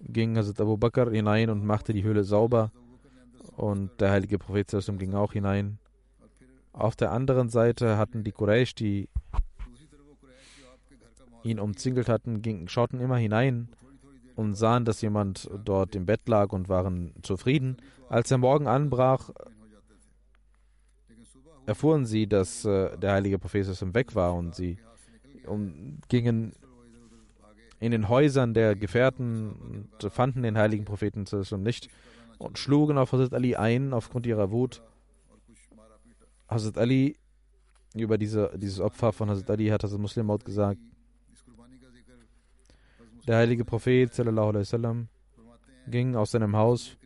[0.00, 2.72] ging Hazrat Abu Bakr hinein und machte die Höhle sauber
[3.56, 5.78] und der heilige Prophet ging auch hinein.
[6.72, 9.08] Auf der anderen Seite hatten die Quraysh, die
[11.44, 13.68] ihn umzingelt hatten, ging, schauten immer hinein
[14.36, 17.76] und sahen, dass jemand dort im Bett lag und waren zufrieden.
[18.08, 19.30] Als der Morgen anbrach,
[21.66, 24.78] erfuhren sie, dass äh, der heilige Prophet weg war und sie
[25.46, 26.52] um, gingen
[27.80, 29.52] in den Häusern der Gefährten
[30.00, 31.26] und fanden den heiligen Propheten
[31.58, 31.88] nicht
[32.42, 34.82] und schlugen auf Hazrat Ali ein aufgrund ihrer Wut.
[36.48, 37.16] Hazrat Ali,
[37.94, 40.80] über diese, dieses Opfer von Hazrat Ali hat Hazrat Muslim Maud gesagt,
[43.26, 45.08] Der heilige Prophet sallam,
[45.86, 46.96] ging aus seinem Haus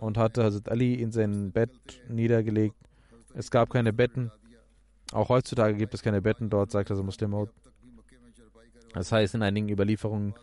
[0.00, 1.70] und hatte Hazrat Ali in sein Bett
[2.08, 2.76] niedergelegt.
[3.34, 4.32] Es gab keine Betten.
[5.12, 7.50] Auch heutzutage gibt es keine Betten dort, sagt also Muslim Maud.
[8.92, 10.34] Das heißt in einigen Überlieferungen,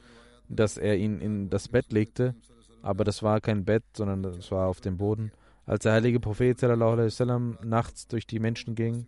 [0.47, 2.35] dass er ihn in das Bett legte,
[2.83, 5.31] aber das war kein Bett, sondern das war auf dem Boden.
[5.65, 9.07] Als der heilige Prophet sallam, nachts durch die Menschen ging,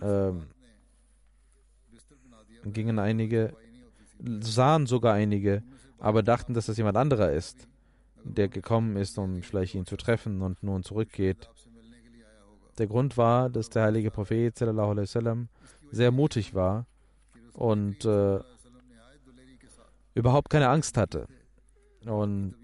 [0.00, 0.46] ähm,
[2.64, 3.54] gingen einige,
[4.40, 5.62] sahen sogar einige,
[5.98, 7.68] aber dachten, dass das jemand anderer ist,
[8.24, 11.50] der gekommen ist, um vielleicht ihn zu treffen und nun zurückgeht.
[12.78, 15.48] Der Grund war, dass der heilige Prophet sallam,
[15.90, 16.86] sehr mutig war
[17.52, 18.40] und äh,
[20.14, 21.26] überhaupt keine Angst hatte.
[22.06, 22.54] Und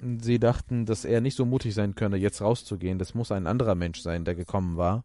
[0.00, 2.98] sie dachten, dass er nicht so mutig sein könne, jetzt rauszugehen.
[2.98, 5.04] Das muss ein anderer Mensch sein, der gekommen war.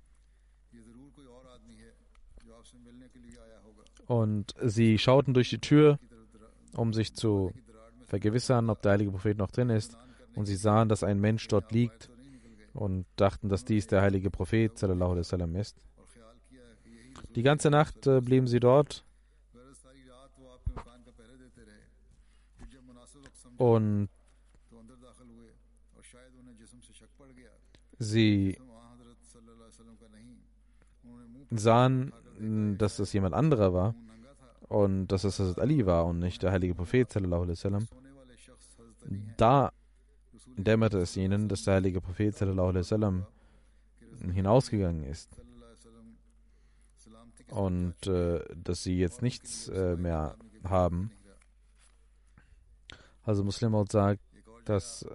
[4.06, 5.98] Und sie schauten durch die Tür,
[6.76, 7.52] um sich zu
[8.06, 9.98] vergewissern, ob der heilige Prophet noch drin ist.
[10.36, 12.10] Und sie sahen, dass ein Mensch dort liegt
[12.74, 15.76] und dachten, dass dies der heilige Prophet ist.
[17.36, 19.06] Die ganze Nacht äh, blieben sie dort
[23.58, 24.10] und
[28.00, 28.58] sie
[31.52, 32.14] sahen,
[32.78, 33.96] dass es jemand anderer war
[34.70, 37.88] und dass es Hazrat Ali war und nicht der heilige Prophet sallam.
[39.38, 39.72] Da
[40.58, 43.26] dämmerte es ihnen, dass der heilige Prophet sallam
[44.34, 45.30] hinausgegangen ist
[47.50, 51.12] und äh, dass sie jetzt nichts äh, mehr haben.
[53.24, 54.22] Also Muslim sagt,
[54.66, 55.06] dass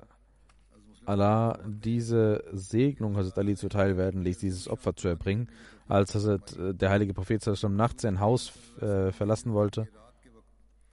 [1.09, 5.49] Allah diese Segnung Hazrat Ali zuteil werden ließ, dieses Opfer zu erbringen.
[5.89, 9.89] Als Hazrat, äh, der heilige Prophet nachts sein Haus äh, verlassen wollte,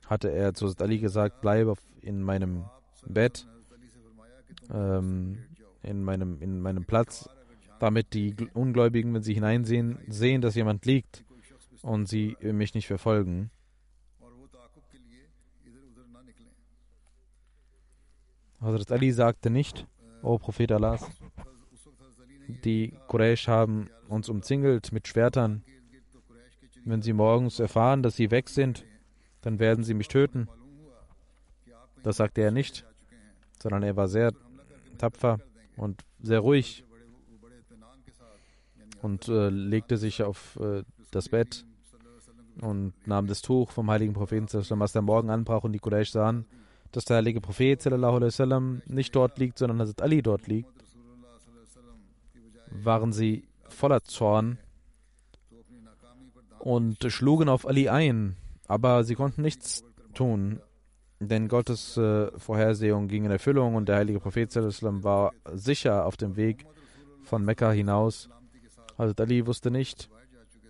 [0.06, 2.64] hatte er zu Hazrat Ali gesagt, bleibe in meinem
[3.06, 3.46] Bett,
[4.74, 5.38] ähm,
[5.84, 7.30] in, meinem, in meinem Platz,
[7.80, 11.26] damit die Ungläubigen, wenn sie hineinsehen, sehen, dass jemand liegt
[11.82, 13.52] und sie mich nicht verfolgen.
[18.66, 19.88] Hazrat Ali sagte nicht,
[20.22, 21.06] O Prophet Allahs,
[22.64, 25.64] die Quraysh haben uns umzingelt mit Schwertern.
[26.84, 28.86] Wenn sie morgens erfahren, dass sie weg sind,
[29.42, 30.48] dann werden sie mich töten.
[32.04, 32.86] Das sagte er nicht,
[33.62, 34.32] sondern er war sehr
[34.98, 35.40] tapfer
[35.78, 36.84] und sehr ruhig
[39.02, 41.66] und äh, legte sich auf äh, das Bett
[42.62, 46.46] und nahm das Tuch vom heiligen Propheten, was der Morgen anbrach und die Quraysh sahen,
[46.92, 50.70] dass der heilige Prophet sallam, nicht dort liegt, sondern Hazrat Ali dort liegt,
[52.72, 54.58] waren sie voller Zorn
[56.60, 58.36] und schlugen auf Ali ein,
[58.68, 59.84] aber sie konnten nichts
[60.14, 60.62] tun,
[61.20, 66.18] denn Gottes äh, Vorhersehung ging in Erfüllung und der heilige Prophet sallam, war sicher auf
[66.18, 66.66] dem Weg
[67.24, 68.30] von Mekka hinaus.
[68.98, 70.10] Hazrat Ali wusste nicht,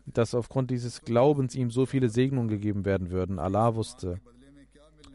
[0.05, 3.39] dass aufgrund dieses Glaubens ihm so viele Segnungen gegeben werden würden.
[3.39, 4.19] Allah wusste,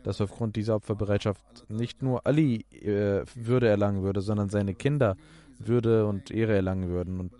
[0.02, 5.16] dass aufgrund dieser Opferbereitschaft nicht nur Ali äh, Würde erlangen würde, sondern seine Kinder
[5.58, 7.20] Würde und Ehre erlangen würden.
[7.20, 7.32] Und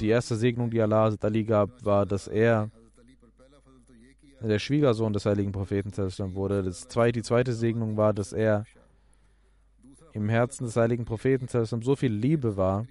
[0.00, 2.70] die erste Segnung, die Allah Ali gab, war, dass er
[4.42, 5.92] der Schwiegersohn des heiligen Propheten
[6.34, 6.62] wurde.
[6.62, 8.64] Das zweite, die zweite Segnung war, dass er
[10.12, 12.86] im Herzen des heiligen Propheten so viel Liebe war,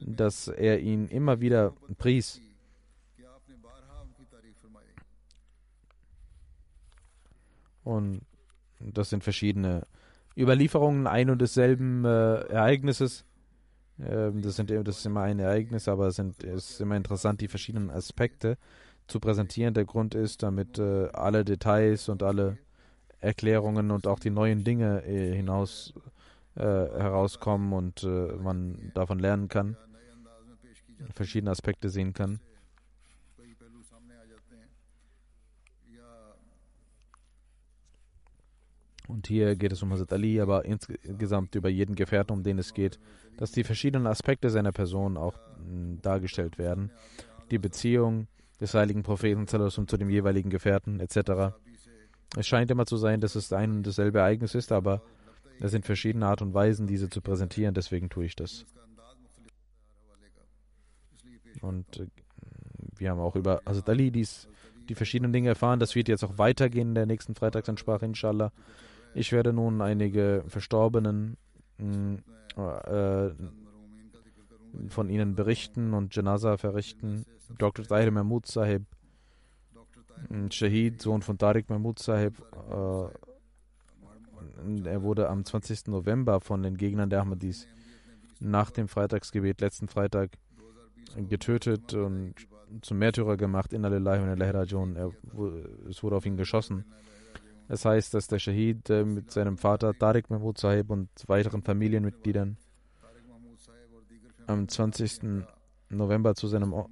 [0.00, 2.40] dass er ihn immer wieder pries.
[7.88, 8.20] Und
[8.80, 9.86] das sind verschiedene
[10.36, 13.24] Überlieferungen ein und desselben äh, Ereignisses.
[13.98, 17.90] Ähm, das, sind, das ist immer ein Ereignis, aber es, ist immer interessant, die verschiedenen
[17.90, 18.58] Aspekte
[19.06, 19.72] zu präsentieren.
[19.72, 22.58] Der Grund ist, damit äh, alle Details und alle
[23.20, 25.94] Erklärungen und auch die neuen Dinge äh, hinaus
[26.56, 29.78] äh, herauskommen und äh, man davon lernen kann,
[31.14, 32.38] verschiedene Aspekte sehen kann.
[39.08, 42.74] Und hier geht es um Hazrat Ali, aber insgesamt über jeden Gefährten, um den es
[42.74, 42.98] geht,
[43.38, 46.90] dass die verschiedenen Aspekte seiner Person auch hm, dargestellt werden.
[47.50, 48.28] Die Beziehung
[48.60, 51.54] des heiligen Propheten zu dem jeweiligen Gefährten etc.
[52.36, 55.02] Es scheint immer zu sein, dass es ein und dasselbe Ereignis ist, aber
[55.60, 58.66] es sind verschiedene Art und Weisen, diese zu präsentieren, deswegen tue ich das.
[61.62, 62.06] Und äh,
[62.98, 64.48] wir haben auch über Hazrat Ali dies,
[64.88, 65.80] die verschiedenen Dinge erfahren.
[65.80, 68.52] Das wird jetzt auch weitergehen in der nächsten Freitagsansprache, inshallah.
[69.14, 71.36] Ich werde nun einige Verstorbenen
[71.78, 72.14] mm,
[72.56, 73.30] äh,
[74.88, 77.24] von ihnen berichten und Janaza verrichten.
[77.58, 77.84] Dr.
[77.84, 78.84] Tahir Mahmud Sahib
[80.50, 82.34] Shahid, Sohn von Tariq Mahmud Sahib,
[82.70, 83.08] äh,
[84.84, 85.88] er wurde am 20.
[85.88, 87.66] November von den Gegnern der Ahmadis
[88.40, 90.30] nach dem Freitagsgebet letzten Freitag
[91.16, 92.34] getötet und
[92.82, 93.72] zum Märtyrer gemacht.
[93.72, 94.96] in Lillahi wa Rajiun.
[95.88, 96.84] Es wurde auf ihn geschossen.
[97.68, 102.56] Das heißt, dass der Shahid äh, mit seinem Vater Tariq Mahmud Sahib und weiteren Familienmitgliedern
[104.46, 105.44] am 20.
[105.90, 106.88] November zu seinem o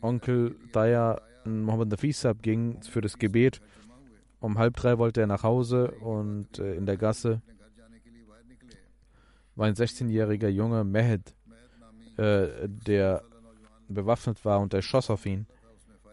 [0.00, 3.60] Onkel Daya Mohammed Nafis ging für das Gebet.
[4.40, 7.42] Um halb drei wollte er nach Hause und äh, in der Gasse
[9.54, 11.34] war ein 16-jähriger Junge, Mehed,
[12.16, 13.22] äh, der
[13.88, 15.46] bewaffnet war und er schoss auf ihn.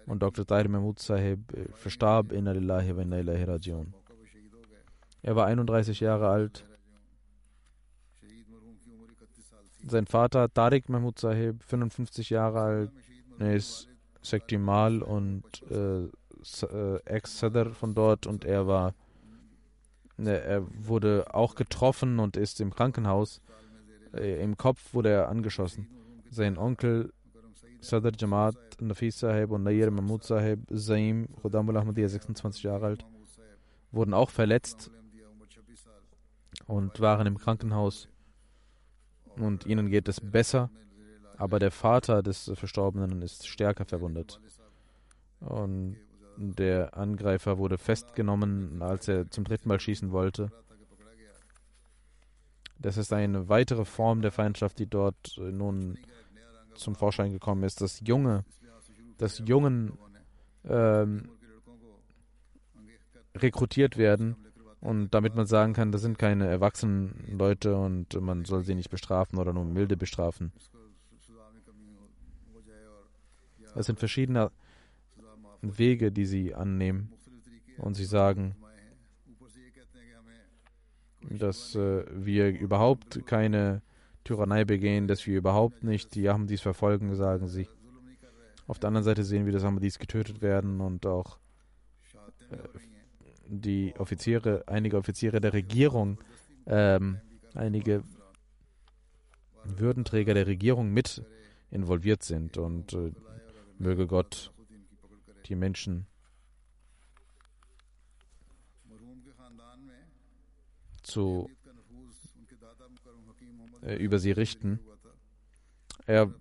[0.07, 0.47] Und Dr.
[0.47, 3.93] Tahir Mahmud Sahib äh, verstarb in Alillahi wa inna ilahi rajiun.
[5.21, 6.65] Er war 31 Jahre alt.
[9.85, 12.91] Sein Vater Tariq Mahmud Sahib, 55 Jahre alt,
[13.39, 13.89] ist
[14.21, 18.93] Sektimal und äh, äh, Ex-Sadr von dort und er war,
[20.17, 23.41] ne, er wurde auch getroffen und ist im Krankenhaus.
[24.13, 25.87] Äh, Im Kopf wurde er angeschossen.
[26.31, 27.13] Sein Onkel
[27.79, 33.05] Sadr Jamaat Nafis Sahib und Nair Mahmud Sahib Zaim Khudamul Ahmadiyya, 26 Jahre alt,
[33.91, 34.91] wurden auch verletzt
[36.65, 38.07] und waren im Krankenhaus.
[39.37, 40.69] Und ihnen geht es besser,
[41.37, 44.39] aber der Vater des Verstorbenen ist stärker verwundet.
[45.39, 45.97] Und
[46.37, 50.51] der Angreifer wurde festgenommen, als er zum dritten Mal schießen wollte.
[52.79, 55.97] Das ist eine weitere Form der Feindschaft, die dort nun
[56.77, 58.45] zum Vorschein gekommen ist, dass Junge,
[59.17, 59.97] dass Jungen
[60.65, 61.29] ähm,
[63.35, 64.35] rekrutiert werden
[64.79, 68.89] und damit man sagen kann, das sind keine erwachsenen Leute und man soll sie nicht
[68.89, 70.51] bestrafen oder nur milde bestrafen.
[73.75, 74.51] Es sind verschiedene
[75.61, 77.11] Wege, die sie annehmen
[77.77, 78.55] und sie sagen,
[81.29, 83.81] dass äh, wir überhaupt keine
[84.27, 87.67] Tyrannei begehen, dass wir überhaupt nicht die Ahmadis verfolgen, sagen sie.
[88.67, 91.39] Auf der anderen Seite sehen wir, dass Ahmadis getötet werden und auch
[92.51, 92.57] äh,
[93.47, 96.19] die Offiziere, einige Offiziere der Regierung,
[96.65, 97.21] ähm,
[97.53, 98.03] einige
[99.63, 101.23] Würdenträger der Regierung mit
[101.71, 103.13] involviert sind und äh,
[103.79, 104.51] möge Gott
[105.45, 106.05] die Menschen
[111.01, 111.49] zu
[113.87, 114.79] äh, über sie richten.
[116.05, 116.33] Er,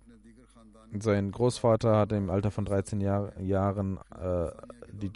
[0.99, 4.51] sein Großvater hat im Alter von 13 Jahr, Jahren äh,
[4.91, 5.11] die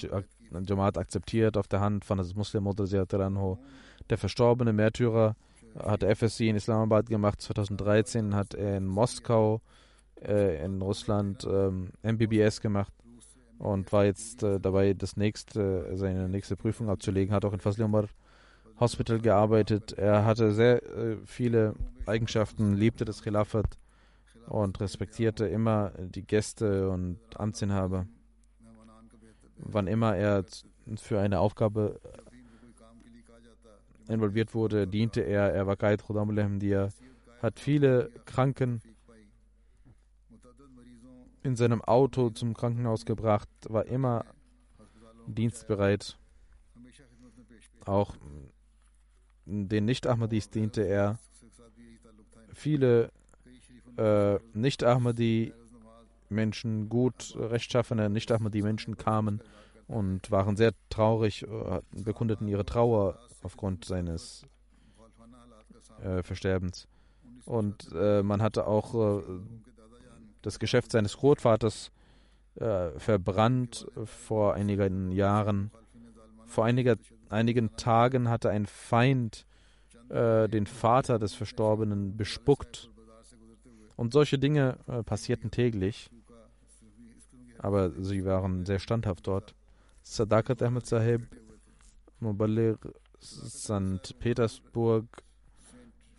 [0.66, 3.60] Jamaat akzeptiert auf der Hand von das Muslim Anho.
[4.10, 5.36] Der verstorbene Märtyrer
[5.80, 7.42] hat FSC in Islamabad gemacht.
[7.42, 9.62] 2013 hat er in Moskau
[10.22, 12.94] äh, in Russland ähm, MBBS gemacht
[13.58, 17.34] und war jetzt äh, dabei, das nächste, seine nächste Prüfung abzulegen.
[17.34, 18.06] Hat auch in Fazl Umar
[18.82, 19.94] Hospital gearbeitet.
[19.94, 21.76] Er hatte sehr äh, viele
[22.08, 23.78] Eigenschaften, liebte das Khilafat
[24.48, 28.08] und respektierte immer die Gäste und Amtsinhaber.
[29.58, 30.44] Wann immer er
[30.96, 32.02] für eine Aufgabe
[34.08, 35.54] involviert wurde, diente er.
[35.54, 36.90] Er war Qaid Khudam al
[37.42, 38.82] hat viele Kranken
[41.44, 44.26] in seinem Auto zum Krankenhaus gebracht, war immer
[45.28, 46.18] dienstbereit.
[47.86, 48.16] Auch
[49.46, 51.20] den Nicht-Ahmadis diente er.
[52.54, 53.12] Viele
[53.98, 59.42] äh, Nicht-Ahmadi-Menschen, gut rechtschaffene Nicht-Ahmadi-Menschen kamen
[59.88, 64.44] und waren sehr traurig, äh, bekundeten ihre Trauer aufgrund seines
[66.02, 66.88] äh, Versterbens.
[67.46, 69.24] Und äh, man hatte auch äh,
[70.42, 71.92] das Geschäft seines Großvaters
[72.56, 75.72] äh, verbrannt vor einigen Jahren.
[76.46, 76.98] Vor einiger,
[77.32, 79.46] einigen Tagen hatte ein Feind
[80.10, 82.90] äh, den Vater des Verstorbenen bespuckt.
[83.96, 86.10] Und solche Dinge äh, passierten täglich.
[87.60, 89.54] Aber sie waren sehr standhaft dort.
[90.04, 91.22] Sadakat Ahmed Sahib,
[92.20, 92.78] Mubalir,
[93.22, 94.18] St.
[94.20, 95.06] Petersburg,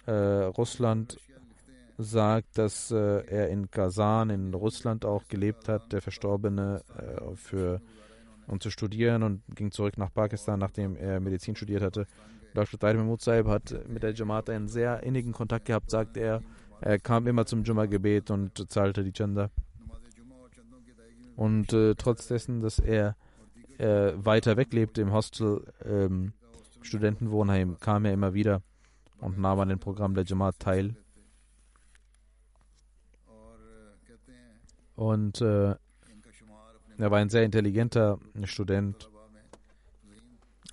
[0.06, 1.18] äh, Russland
[1.98, 7.80] sagt, dass äh, er in Kasan in Russland auch gelebt hat, der Verstorbene, äh, für,
[8.46, 12.06] um zu studieren und ging zurück nach Pakistan, nachdem er Medizin studiert hatte.
[12.54, 12.78] Dr.
[12.78, 16.42] Tahir Mahmoud Saib hat mit der Jamaat einen sehr innigen Kontakt gehabt, sagt er.
[16.80, 19.50] Er kam immer zum Jumma-Gebet und zahlte die Chanda.
[21.36, 23.16] Und äh, trotz dessen, dass er
[23.78, 26.32] äh, weiter weg lebte im Hostel, ähm,
[26.82, 28.62] Studentenwohnheim, kam er immer wieder
[29.18, 30.96] und nahm an dem Programm der Jamaat teil.
[34.94, 35.74] Und äh,
[36.98, 39.10] Er war ein sehr intelligenter Student.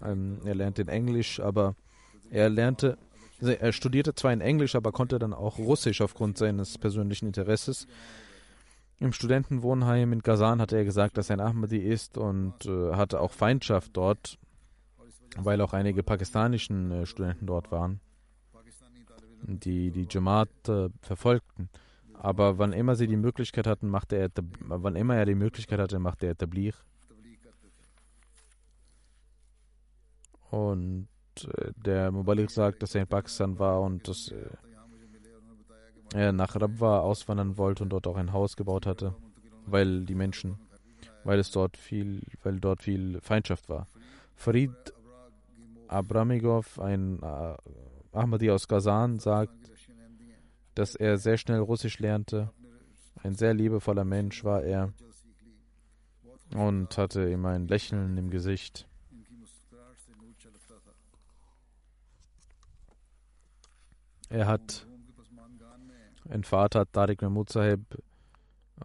[0.02, 1.76] Ähm, er lernte in Englisch, aber
[2.30, 2.98] er lernte,
[3.42, 7.88] also er studierte zwar in Englisch, aber konnte dann auch Russisch aufgrund seines persönlichen Interesses.
[9.00, 13.22] Im Studentenwohnheim in Kazan hatte er gesagt, dass er ein Ahmadi ist und äh, hatte
[13.22, 14.38] auch Feindschaft dort,
[15.38, 18.02] weil auch einige pakistanischen äh, Studenten dort waren,
[19.44, 21.70] die die Jamaat äh, verfolgten.
[22.22, 26.00] Aber wann immer sie die Möglichkeit hatten, machte er, wann immer er die Möglichkeit hatte,
[26.00, 26.76] machte er Tabligh.
[30.52, 31.08] Und
[31.44, 34.50] äh, der Mubalik sagt, dass er in Pakistan war und dass äh,
[36.14, 39.16] er nach Rabwa auswandern wollte und dort auch ein Haus gebaut hatte,
[39.66, 40.60] weil die Menschen,
[41.24, 43.88] weil es dort viel, weil dort viel Feindschaft war.
[44.36, 44.74] Farid
[45.88, 47.56] Abramigov, ein äh,
[48.12, 49.54] Ahmadi aus Kazan, sagt,
[50.76, 52.52] dass er sehr schnell Russisch lernte.
[53.24, 54.94] Ein sehr liebevoller Mensch war er
[56.54, 58.88] und hatte immer ein Lächeln im Gesicht.
[64.30, 64.86] Er hat
[66.30, 67.82] einen Vater, Tariq Mahmud Sahib,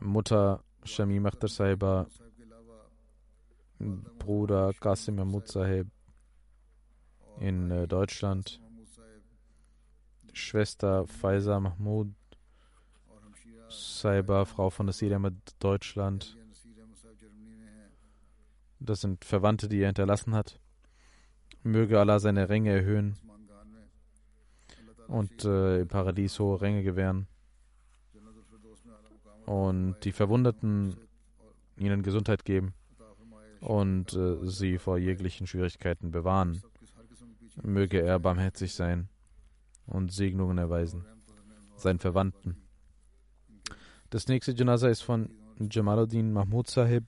[0.00, 2.06] Mutter Shamim Akhtar Sahiba,
[3.78, 5.88] Bruder Qasim Mahmud Sahib
[7.40, 8.60] in äh, Deutschland,
[10.34, 12.12] Schwester Faiza Mahmud
[13.68, 16.36] Saiba, Frau von Nasir Ahmed Deutschland.
[18.80, 20.60] Das sind Verwandte, die er hinterlassen hat.
[21.62, 23.16] Möge Allah seine Ränge erhöhen
[25.08, 27.26] und äh, im Paradies hohe Ränge gewähren
[29.46, 30.96] und die Verwundeten
[31.76, 32.74] ihnen Gesundheit geben
[33.60, 36.62] und äh, sie vor jeglichen Schwierigkeiten bewahren.
[37.62, 39.08] Möge er barmherzig sein
[39.86, 41.04] und Segnungen erweisen,
[41.76, 42.56] seinen Verwandten.
[44.10, 47.04] Das nächste Janaza ist von Jamaluddin Mahmud Sahib.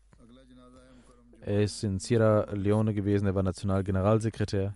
[1.41, 4.75] Er ist in Sierra Leone gewesen, er war Nationalgeneralsekretär.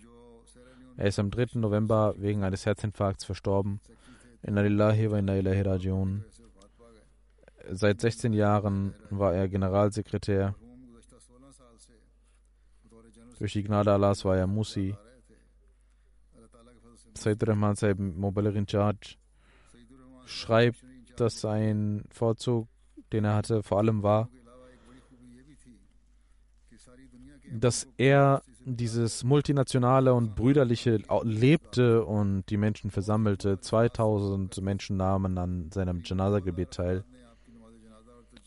[0.97, 1.59] Er ist am 3.
[1.59, 3.79] November wegen eines Herzinfarkts verstorben.
[4.43, 6.23] Inna lillahi wa inna ilahi rajiun.
[7.69, 10.55] Seit 16 Jahren war er Generalsekretär.
[13.39, 14.95] Durch die Gnade Allahs war er Musi.
[17.17, 19.15] Sayyid Rahman Sahib Mobile Charge
[20.25, 20.83] schreibt,
[21.17, 22.67] dass sein Vorzug,
[23.11, 24.29] den er hatte, vor allem war,
[27.51, 33.59] dass er dieses multinationale und brüderliche lebte und die Menschen versammelte.
[33.59, 37.03] 2000 Menschen nahmen an seinem Janaza-Gebet teil.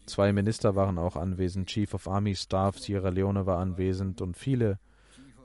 [0.06, 1.68] Zwei Minister waren auch anwesend.
[1.68, 4.78] Chief of Army Staff Sierra Leone war anwesend und viele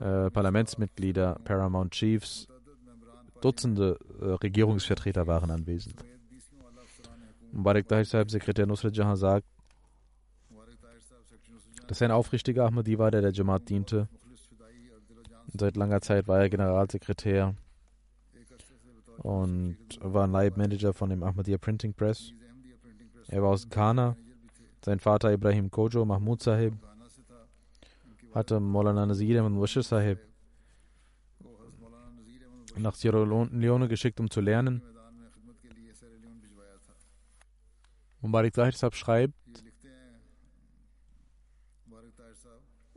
[0.00, 2.46] äh, Parlamentsmitglieder, Paramount Chiefs,
[3.40, 6.04] Dutzende äh, Regierungsvertreter waren anwesend.
[7.52, 9.46] Mubarak Tahir Sahib, Sekretär Nusrat Jahan, sagt,
[11.88, 14.08] dass er ein aufrichtiger Ahmadi war, der der Jamaat diente.
[15.58, 17.56] Seit langer Zeit war er Generalsekretär
[19.18, 22.32] und war Leibmanager von dem Ahmadiyya Printing Press.
[23.28, 24.16] Er war aus Ghana.
[24.84, 26.74] Sein Vater Ibrahim Kojo Mahmud Sahib
[28.32, 30.18] hatte Maulana Nazir und Washir Sahib
[32.76, 34.82] nach Sierra Leone geschickt, um zu lernen.
[38.20, 39.34] Mubarak Sahib schreibt,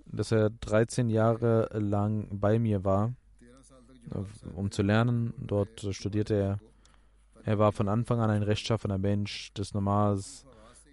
[0.05, 3.13] dass er 13 Jahre lang bei mir war,
[4.55, 5.34] um zu lernen.
[5.38, 6.59] Dort studierte er.
[7.45, 10.45] Er war von Anfang an ein rechtschaffener Mensch des Namaz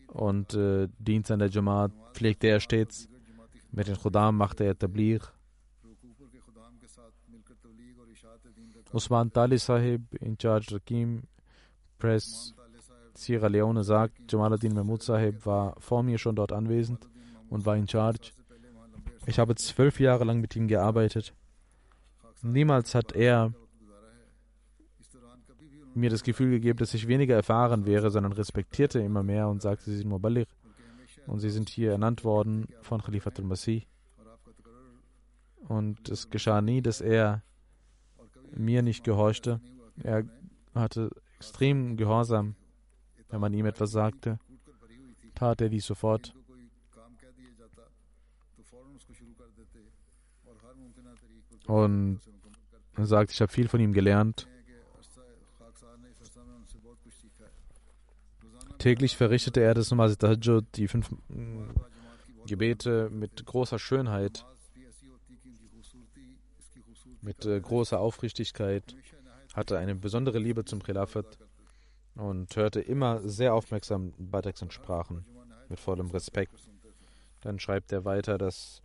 [0.09, 3.09] und äh, Dienst an der Jamaat pflegte er stets.
[3.71, 5.21] Mit den Khudam machte er Tabligh.
[8.93, 11.23] Usman Tali Sahib, in charge Rakim
[11.99, 12.55] Press
[13.15, 17.09] Sierra Leone, sagt, Jamaluddin Mahmud Sahib war vor mir schon dort anwesend
[17.51, 18.33] und war in charge.
[19.27, 21.35] Ich habe zwölf Jahre lang mit ihm gearbeitet.
[22.43, 23.53] Niemals hat er
[25.95, 29.91] mir das Gefühl gegeben, dass ich weniger erfahren wäre, sondern respektierte immer mehr und sagte,
[29.91, 30.47] Sie sind Mubalir
[31.27, 33.87] und Sie sind hier ernannt worden von Khalifat al-Masih.
[35.69, 37.43] Und es geschah nie, dass er
[38.55, 39.61] mir nicht gehorchte.
[40.03, 40.25] Er
[40.75, 42.55] hatte extrem Gehorsam.
[43.29, 44.39] Wenn man ihm etwas sagte,
[45.35, 46.35] tat er dies sofort.
[51.67, 52.21] Und
[52.97, 54.49] er sagt, ich habe viel von ihm gelernt.
[58.79, 61.11] Täglich verrichtete er das Namaz Tahajjud, die fünf
[62.47, 64.45] Gebete mit großer Schönheit,
[67.23, 68.97] mit äh, großer Aufrichtigkeit,
[69.55, 71.39] hatte eine besondere Liebe zum Khilafat
[72.15, 75.25] und hörte immer sehr aufmerksam Badaks und Sprachen
[75.69, 76.69] mit vollem Respekt.
[77.41, 78.83] Dann schreibt er weiter, dass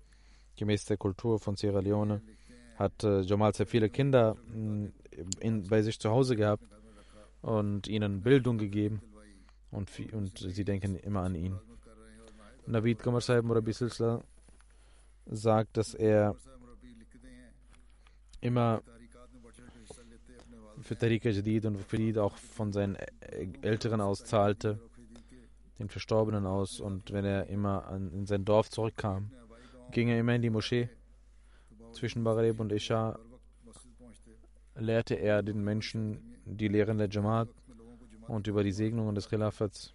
[0.56, 2.22] gemäß der Kultur von Sierra Leone
[2.76, 4.90] hat äh, Jamal sehr viele Kinder mh,
[5.40, 6.64] in, bei sich zu Hause gehabt
[7.42, 9.02] und ihnen Bildung gegeben
[9.72, 11.60] und, und sie denken immer an ihn.
[12.68, 14.24] Navid Qamar Sahib Murabi Silsla
[15.26, 16.36] sagt, dass er
[18.46, 18.82] immer
[20.82, 22.96] für Tariqa Jadid und für Jadid auch von seinen
[23.62, 24.80] Älteren aus zahlte,
[25.80, 26.80] den Verstorbenen aus.
[26.80, 29.32] Und wenn er immer an, in sein Dorf zurückkam,
[29.92, 30.90] ging er immer in die Moschee.
[31.94, 33.18] Zwischen Maghreb und Isha
[34.76, 37.50] lehrte er den Menschen die Lehren der Jamaat
[38.28, 39.94] und über die Segnungen des Khilafats.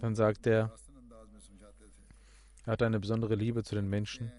[0.00, 0.72] Dann sagt er,
[2.66, 4.32] er hat eine besondere Liebe zu den Menschen.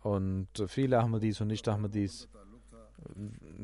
[0.00, 2.28] Und viele Ahmadis und Nicht-Ahmadis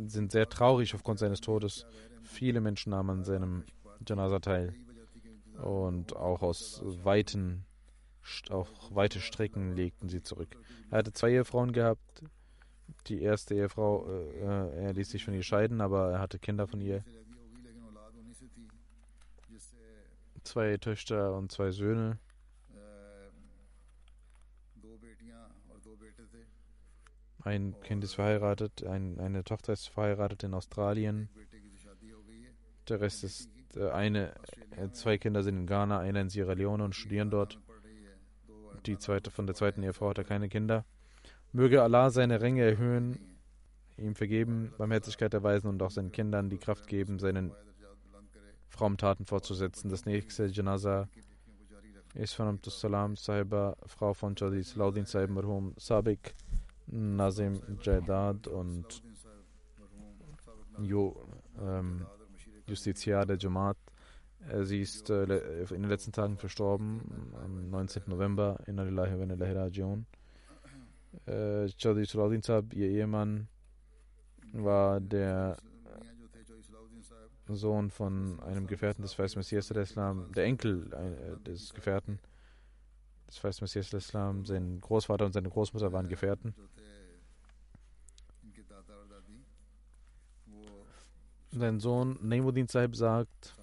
[0.06, 1.86] sind sehr traurig aufgrund seines Todes.
[2.22, 3.64] Viele Menschen nahmen an seinem
[4.06, 4.74] Janaza teil.
[5.62, 7.66] Und auch aus weiten,
[8.48, 10.56] auch weite Strecken legten sie zurück.
[10.90, 12.24] Er hatte zwei Ehefrauen gehabt.
[13.06, 16.80] Die erste Ehefrau, äh, er ließ sich von ihr scheiden, aber er hatte Kinder von
[16.80, 17.04] ihr.
[20.42, 22.18] Zwei Töchter und zwei Söhne.
[27.42, 31.30] Ein Kind ist verheiratet, ein, eine Tochter ist verheiratet in Australien.
[32.88, 34.34] Der Rest ist äh, eine,
[34.76, 37.58] äh, zwei Kinder sind in Ghana, einer in Sierra Leone und studieren dort.
[38.86, 40.84] Die zweite von der zweiten Ehefrau hat er keine Kinder.
[41.52, 43.18] Möge Allah seine Ränge erhöhen,
[43.96, 47.52] ihm vergeben, Barmherzigkeit erweisen und auch seinen Kindern die Kraft geben, seinen
[48.96, 49.90] Taten fortzusetzen.
[49.90, 51.08] Das nächste Janaza
[52.14, 56.34] ist von Amtus Salam Sahiba, Frau von Chaudhry Salaudin Sahib Marhum Sabik.
[56.92, 59.02] Nazim Jaidad und
[60.80, 61.16] jo,
[61.60, 62.06] ähm,
[62.66, 63.76] Justiziar der Jamaat.
[64.62, 65.24] Sie ist äh,
[65.64, 67.02] in den letzten Tagen verstorben,
[67.44, 68.04] am 19.
[68.06, 70.06] November in Alilahi wa Ilahi Rajiun.
[71.26, 73.48] Äh, Chaudhry Salaudin Saab, ihr Ehemann,
[74.52, 75.58] war der
[77.54, 82.18] Sohn von einem Gefährten des Feist Messias der Islam, der Enkel äh, des Gefährten
[83.28, 84.44] des Feist Messias der Islam.
[84.44, 86.54] Sein Großvater und seine Großmutter waren Gefährten.
[91.52, 93.54] Sein Sohn Naimuddin Sahib sagt,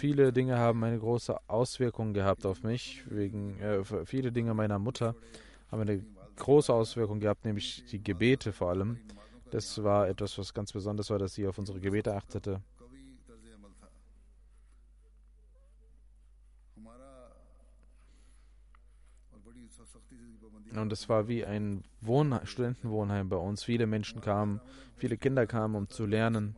[0.00, 5.14] viele Dinge haben eine große Auswirkung gehabt auf mich, wegen äh, viele Dinge meiner Mutter
[5.70, 6.02] haben eine
[6.36, 8.98] große Auswirkung gehabt, nämlich die Gebete vor allem.
[9.50, 12.60] Das war etwas, was ganz besonders war, dass sie auf unsere Gebete achtete.
[20.72, 23.64] Und es war wie ein Wohn Studentenwohnheim bei uns.
[23.64, 24.60] Viele Menschen kamen,
[24.94, 26.54] viele Kinder kamen, um zu lernen.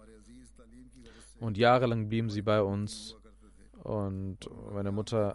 [1.41, 3.17] Und jahrelang blieben sie bei uns.
[3.83, 4.39] Und
[4.71, 5.35] meine Mutter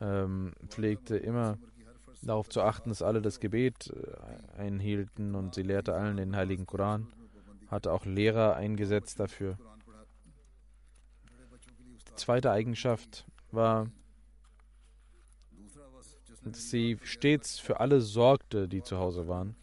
[0.00, 1.58] ähm, pflegte immer
[2.26, 6.66] darauf zu achten, dass alle das Gebet äh, einhielten und sie lehrte allen den Heiligen
[6.66, 7.06] Koran,
[7.68, 9.58] hatte auch Lehrer eingesetzt dafür.
[12.08, 13.90] Die zweite Eigenschaft war,
[16.44, 19.56] dass sie stets für alle sorgte, die zu Hause waren.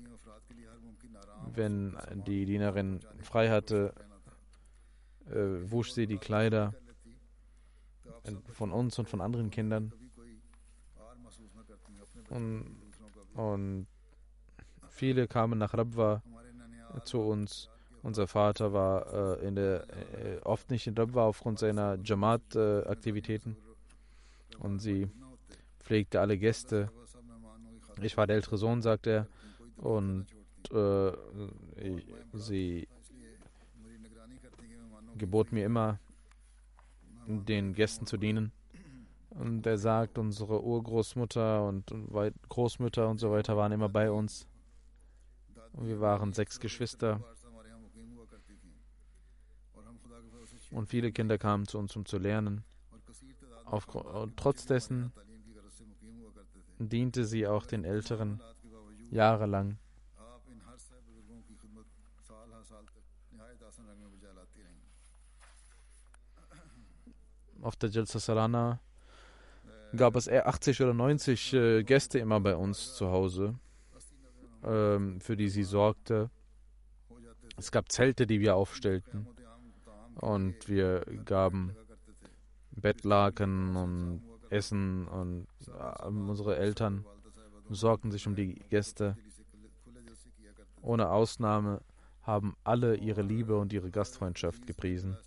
[1.53, 3.93] Wenn die Dienerin frei hatte,
[5.29, 6.73] äh, wusch sie die Kleider
[8.51, 9.93] von uns und von anderen Kindern.
[12.33, 12.65] Und,
[13.35, 13.87] und
[14.89, 16.23] viele kamen nach Rabwa
[17.05, 17.69] zu uns.
[18.01, 23.55] Unser Vater war äh, in der, äh, oft nicht in Rabwa aufgrund seiner Jamaat-Aktivitäten.
[24.59, 25.09] und sie
[25.79, 26.91] pflegte alle Gäste.
[28.01, 29.27] Ich war der ältere Sohn, sagt er,
[29.77, 30.27] und
[30.71, 31.11] äh,
[32.33, 32.87] sie
[35.17, 35.99] gebot mir immer,
[37.27, 38.51] den Gästen zu dienen.
[39.35, 41.91] Und er sagt, unsere Urgroßmutter und
[42.49, 44.47] Großmütter und so weiter waren immer bei uns.
[45.73, 47.19] Und wir waren sechs Geschwister.
[50.71, 52.63] Und viele Kinder kamen zu uns, um zu lernen.
[53.65, 53.87] Auf,
[54.35, 55.11] trotz dessen
[56.77, 58.41] diente sie auch den Älteren
[59.09, 59.77] jahrelang.
[67.61, 68.79] Auf der Jalsa Salana
[69.95, 73.55] gab es 80 oder 90 äh, Gäste immer bei uns zu Hause,
[74.63, 76.29] ähm, für die sie sorgte.
[77.57, 79.27] Es gab Zelte, die wir aufstellten
[80.15, 81.75] und wir gaben
[82.71, 87.05] Bettlaken und Essen und äh, unsere Eltern
[87.69, 89.15] sorgten sich um die Gäste.
[90.81, 91.81] Ohne Ausnahme
[92.21, 95.17] haben alle ihre Liebe und ihre Gastfreundschaft gepriesen.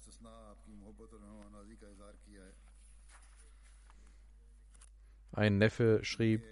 [5.36, 6.42] Ein Neffe schrieb,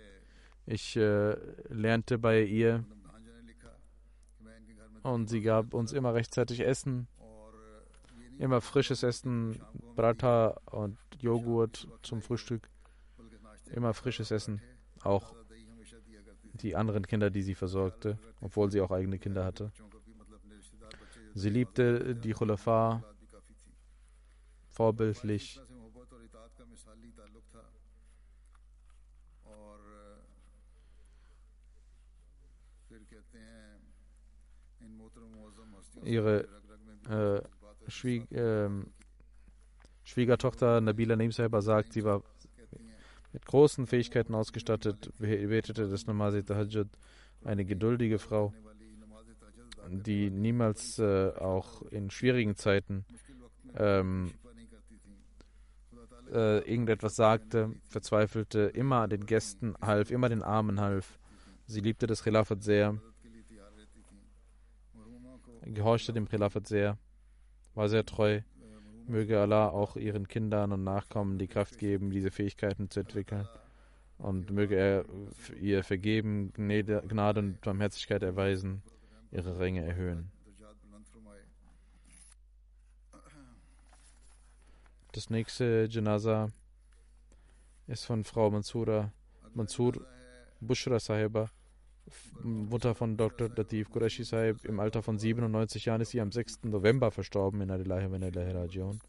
[0.66, 1.36] ich äh,
[1.70, 2.84] lernte bei ihr
[5.02, 7.08] und sie gab uns immer rechtzeitig Essen,
[8.38, 9.58] immer frisches Essen,
[9.96, 12.68] Brata und Joghurt zum Frühstück,
[13.72, 14.60] immer frisches Essen,
[15.02, 15.34] auch
[16.52, 19.72] die anderen Kinder, die sie versorgte, obwohl sie auch eigene Kinder hatte.
[21.34, 23.02] Sie liebte die Khulafa
[24.68, 25.60] vorbildlich.
[36.02, 36.48] ihre
[37.08, 37.40] äh,
[37.88, 38.68] Schwieg, äh,
[40.04, 42.22] Schwiegertochter Nabila Nebsahiba sagt, sie war
[43.32, 46.88] mit großen Fähigkeiten ausgestattet, betete das Namazi Tahajjud,
[47.44, 48.54] eine geduldige Frau,
[49.88, 53.04] die niemals äh, auch in schwierigen Zeiten
[53.76, 54.32] ähm,
[56.32, 61.18] äh, irgendetwas sagte, verzweifelte, immer den Gästen half, immer den Armen half.
[61.66, 62.98] Sie liebte das Khilafat sehr
[65.66, 66.98] gehorchte dem Khilafat sehr,
[67.74, 68.40] war sehr treu.
[69.06, 73.46] Möge Allah auch ihren Kindern und Nachkommen die Kraft geben, diese Fähigkeiten zu entwickeln.
[74.16, 75.04] Und möge er
[75.60, 78.82] ihr vergeben, Gnade und Barmherzigkeit erweisen,
[79.30, 80.30] ihre Ränge erhöhen.
[85.12, 86.50] Das nächste Janaza
[87.86, 89.12] ist von Frau Mansura,
[89.54, 90.04] Mansur
[90.60, 91.50] Bushra Sahiba.
[92.42, 93.48] Mutter von Dr.
[93.56, 96.64] Latif Qureshi Sahib, im Alter von 97 Jahren ist sie am 6.
[96.64, 99.00] November verstorben in Adilahi Venelahi Rajon.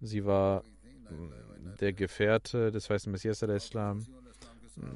[0.00, 0.62] Sie war
[1.10, 4.06] mm, der Gefährte des Weißen Messias der Islam.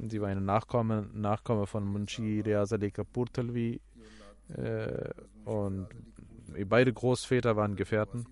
[0.08, 3.80] Sie war eine Nachkomme, Nachkomme von Munshi Reaz Ali Kapur Talvi
[4.48, 5.10] äh,
[5.44, 5.88] und
[6.66, 8.26] beide Großväter waren Gefährten.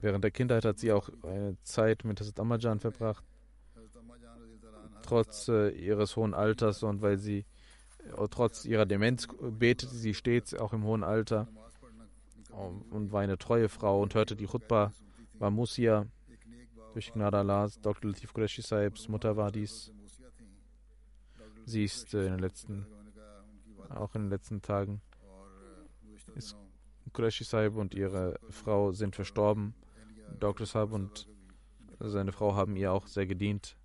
[0.00, 3.24] Während der Kindheit hat sie auch eine Zeit mit Hazrat Amajan verbracht.
[5.02, 7.44] Trotz äh, ihres hohen Alters und weil sie
[7.98, 11.48] äh, trotz ihrer Demenz betete sie stets auch im hohen Alter
[12.90, 14.92] und war eine treue Frau und hörte die Chutba
[15.38, 16.06] war Musia
[16.92, 18.10] durch Gnada Lars, Dr.
[18.10, 19.90] Latif Qureshi Saibs Mutter war dies.
[21.64, 22.86] Sie ist äh, in den letzten,
[23.88, 25.00] auch in den letzten Tagen,
[26.34, 26.56] ist
[27.12, 29.74] Qureshi Saib und ihre Frau sind verstorben.
[30.38, 30.66] Dr.
[30.66, 31.28] Saib und
[32.00, 33.76] seine Frau haben ihr auch sehr gedient.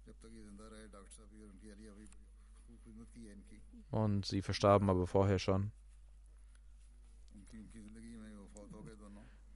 [4.03, 5.71] und sie verstarben aber vorher schon.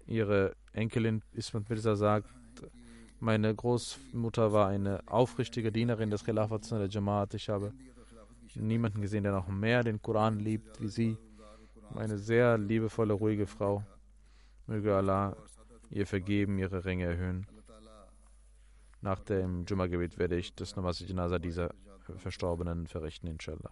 [0.06, 2.30] Ihre Enkelin Ismat Mirza sagt,
[3.20, 7.34] meine Großmutter war eine aufrichtige Dienerin des Khilafats der Jamaat.
[7.36, 7.72] Ich habe
[8.56, 11.18] niemanden gesehen, der noch mehr den Koran liebt wie sie.
[11.94, 13.84] Meine sehr liebevolle, ruhige Frau.
[14.66, 15.36] Möge Allah
[15.90, 17.46] ihr vergeben, ihre Ränge erhöhen.
[19.02, 21.74] Nach dem Jumma-Gebet werde ich das Namaz Janaza dieser
[22.18, 23.72] Verstorbenen verrichten, inshallah.